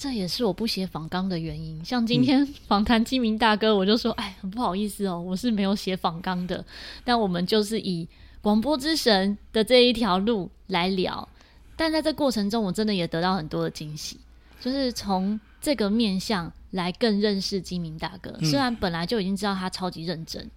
[0.00, 1.84] 这也是我不写访纲的原因。
[1.84, 6.64] 像今天 访谈鸡鸣大哥，我就说，哎，很不好意思哦，我是没有写访纲的。
[7.04, 8.08] 但我们就是以
[8.42, 11.28] 广播之神的这一条路来聊。
[11.76, 14.18] 但在这过程中，我真的也得到很多的惊喜，
[14.60, 18.38] 就是从这个面向来更认识金明大哥。
[18.40, 20.50] 虽然本来就已经知道他超级认真，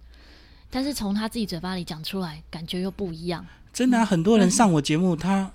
[0.70, 3.46] 但是从他自己嘴巴里讲出来，感觉又不一样。
[3.72, 5.50] 真的啊，很多人上我节目，他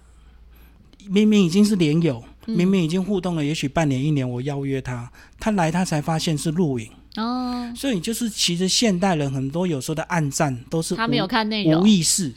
[1.08, 2.24] 明明已经是连友。
[2.46, 12.34] 明明已经互动了，也许半年一年，我邀约他，他来他才发现是录影哦，所以就是其实现代人很多有时候的暗战都是他没有看内容，无意识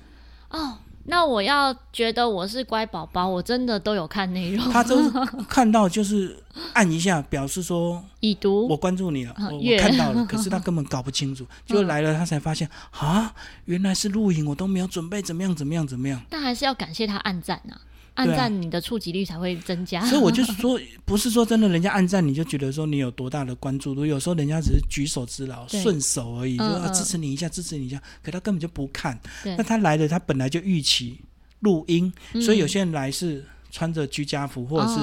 [0.51, 0.79] 哦。
[1.05, 4.71] 那我要觉得我是乖宝宝，我真的都有看内容。
[4.71, 5.11] 他都
[5.51, 6.37] 看到就是
[6.75, 10.25] 按一下，表示说已读，我关注你了，我，我看到了。
[10.27, 16.23] 可是他 根本搞不清楚，就来了他才发现啊，原来是录影，我都没有准备，怎么样怎么样怎么样。
[16.31, 17.75] 但还是要感谢他暗赞啊。
[18.15, 29.19] 按赞你的触及率才会增加，啊，所以我就是说，不是说真的，人家按赞你就觉得说你有多大的关注度，有时候人家只是举手之劳，顺手而已，就啊支持你一下，支持你一下，可他根本就不看。
[29.45, 31.19] 那他来了，他本来就预期
[31.61, 34.99] 录音，所以有些人来是穿着居家服，或者是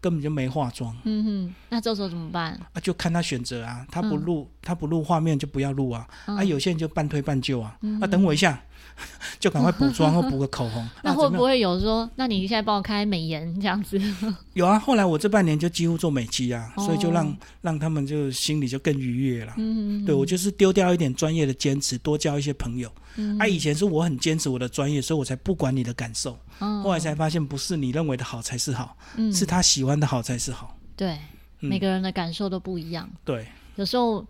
[0.00, 0.96] 根本就没化妆。
[1.04, 2.52] 嗯哼，那这时候怎么办？
[2.72, 6.06] 啊，就看他选择啊，他不录，他不录画面就不要录啊。
[6.24, 8.62] 啊，有些人就半推半就啊，啊，等我一下。
[9.38, 10.88] 就赶快补妆或补个口红。
[11.02, 14.00] 那会不会有说，那你现在帮我开美颜这样子？
[14.54, 19.52] 有啊，后来我这半年就几乎做美肌啊，所以就让让他们就心里就更愉悦了。
[19.56, 22.90] 嗯，对，我就是丢掉一点专业的坚持，多交一些朋友。
[23.16, 26.38] 嗯，啊，以前是我很坚持我的专业，所以我才不管你的感受。
[26.58, 28.96] 后来才发现，不是你认为的好才是好，
[29.32, 30.76] 是他喜欢的好才是好。
[30.96, 31.18] 对，
[31.60, 33.08] 每个人的感受都不一样。
[33.24, 34.24] 对，有时候。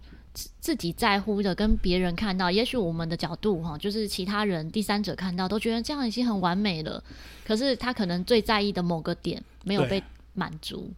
[0.60, 7.02] 自己在乎的跟别人看到，也许我们的角度哈，就是其他人第三者看到都觉得这样已经很完美了，
[7.46, 10.02] 可是他可能最在意的某个点没有被
[10.34, 10.90] 满足。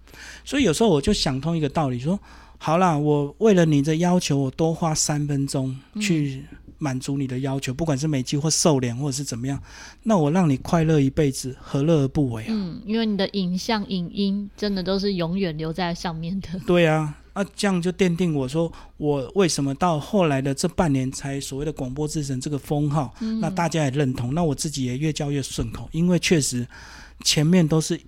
[0.44, 2.18] 所以有时候我就想通一个道理，说
[2.58, 6.44] 好啦，我为了你的要求，我多花三分钟去
[6.78, 9.62] 满足你的要求，嗯、不管是美肌或瘦脸或者是怎么样，
[10.02, 12.48] 那我让你快乐一辈子，何乐而不为啊？
[12.50, 16.48] 嗯，因为你的影像、影音真的都是永远留在上面的。
[16.66, 17.14] 对啊。
[17.38, 26.66] 那、啊、这样就奠定我说，我为什么到后来的这半年才所谓的广播之神这个封号，嗯、那大家也认同，那我自己也越叫越顺口，因为确实
[27.22, 28.00] 前面都是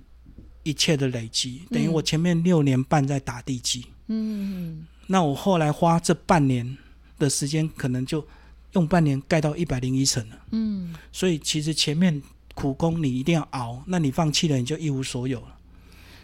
[0.64, 6.76] 一切的累积，等于我前面六年半在打地基，嗯，那我后来花这半年
[7.16, 8.26] 的时间，可能就
[8.72, 12.20] 用半年盖到一百零一层了，嗯，所以其实前面
[12.54, 15.54] 苦功你一定要熬，那你放弃了，你就一无所有了。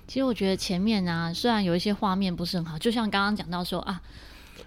[0.06, 4.00] 其实我觉得前面啊，虽然有一些画面不是很好，就像刚刚讲到说啊，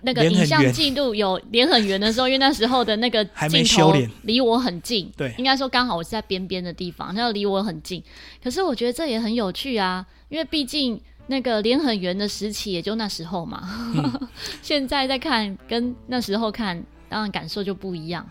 [0.02, 8.04] 那个影像记录有脸很圆的时候，因为那时候的那个镜头离我很近，对，应该说刚好我是在边边的地方，那离我很近。
[8.44, 13.64] 可是我觉得这也很有趣啊，因为毕竟那个脸很圆的时期也就那时候嘛，
[13.96, 14.28] 嗯、
[14.62, 18.28] 现在再看跟那时候看，当然感受就不一样。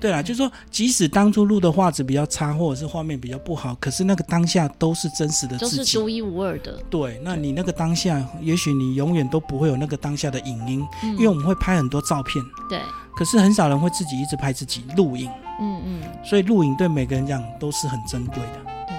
[0.00, 6.78] 对啦，就是说，即使当初录的画质比较差，或者是画面比较不好，可是那个当下都是真实的自己，都是独一无二的。
[6.88, 12.44] 对，那你那个当下，也许你永远都不会有那个当下的影音，嗯、因为我们会拍很多照片。
[12.68, 12.78] 对。
[13.16, 15.28] 可是很少人会自己一直拍自己录影。
[15.60, 16.02] 嗯嗯。
[16.24, 18.86] 所以录影对每个人讲都是很珍贵的。
[18.86, 18.96] 对，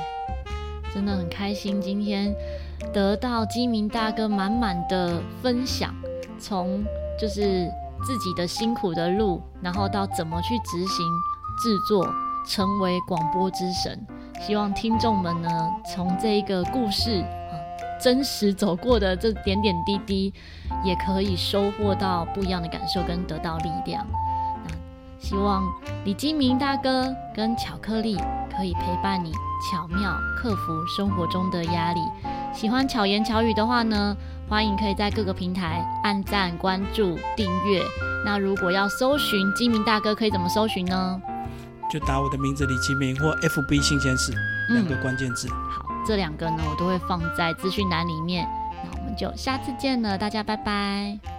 [0.93, 2.35] 真的很开心，今天
[2.93, 5.95] 得到鸡鸣大哥满满的分享，
[6.37, 6.83] 从
[7.17, 7.69] 就是。
[8.09, 11.05] 自己的辛苦的路，然后到怎么去执行
[11.61, 12.03] 制作，
[12.47, 14.03] 成为广播之神。
[14.41, 15.47] 希望听众们呢，
[15.93, 17.53] 从这一个故事啊，
[18.01, 20.33] 真实走过的这点点滴滴，
[20.83, 24.03] 也可以收获到不一样的感受跟得到力量。
[24.65, 24.73] 那
[25.19, 25.63] 希望
[26.03, 28.17] 李金明大哥跟巧克力
[28.57, 29.31] 可以陪伴你，
[29.71, 32.01] 巧妙克服生活中的压力。
[32.55, 34.17] 喜欢巧言巧语的话呢，
[34.49, 37.83] 欢迎可以在各个平台按赞、关注、订阅。
[38.25, 41.21] 那如果要搜寻鸡鸣大哥，可以怎么搜寻呢？
[41.91, 44.33] 就打我的名字李金明或 FB 新鲜事
[44.73, 45.47] 两个关键字。
[45.51, 45.53] 嗯。
[45.69, 48.47] 好，这两个呢，我都会放在资讯栏里面。
[48.83, 51.38] 那我们就下次见了，大家拜拜。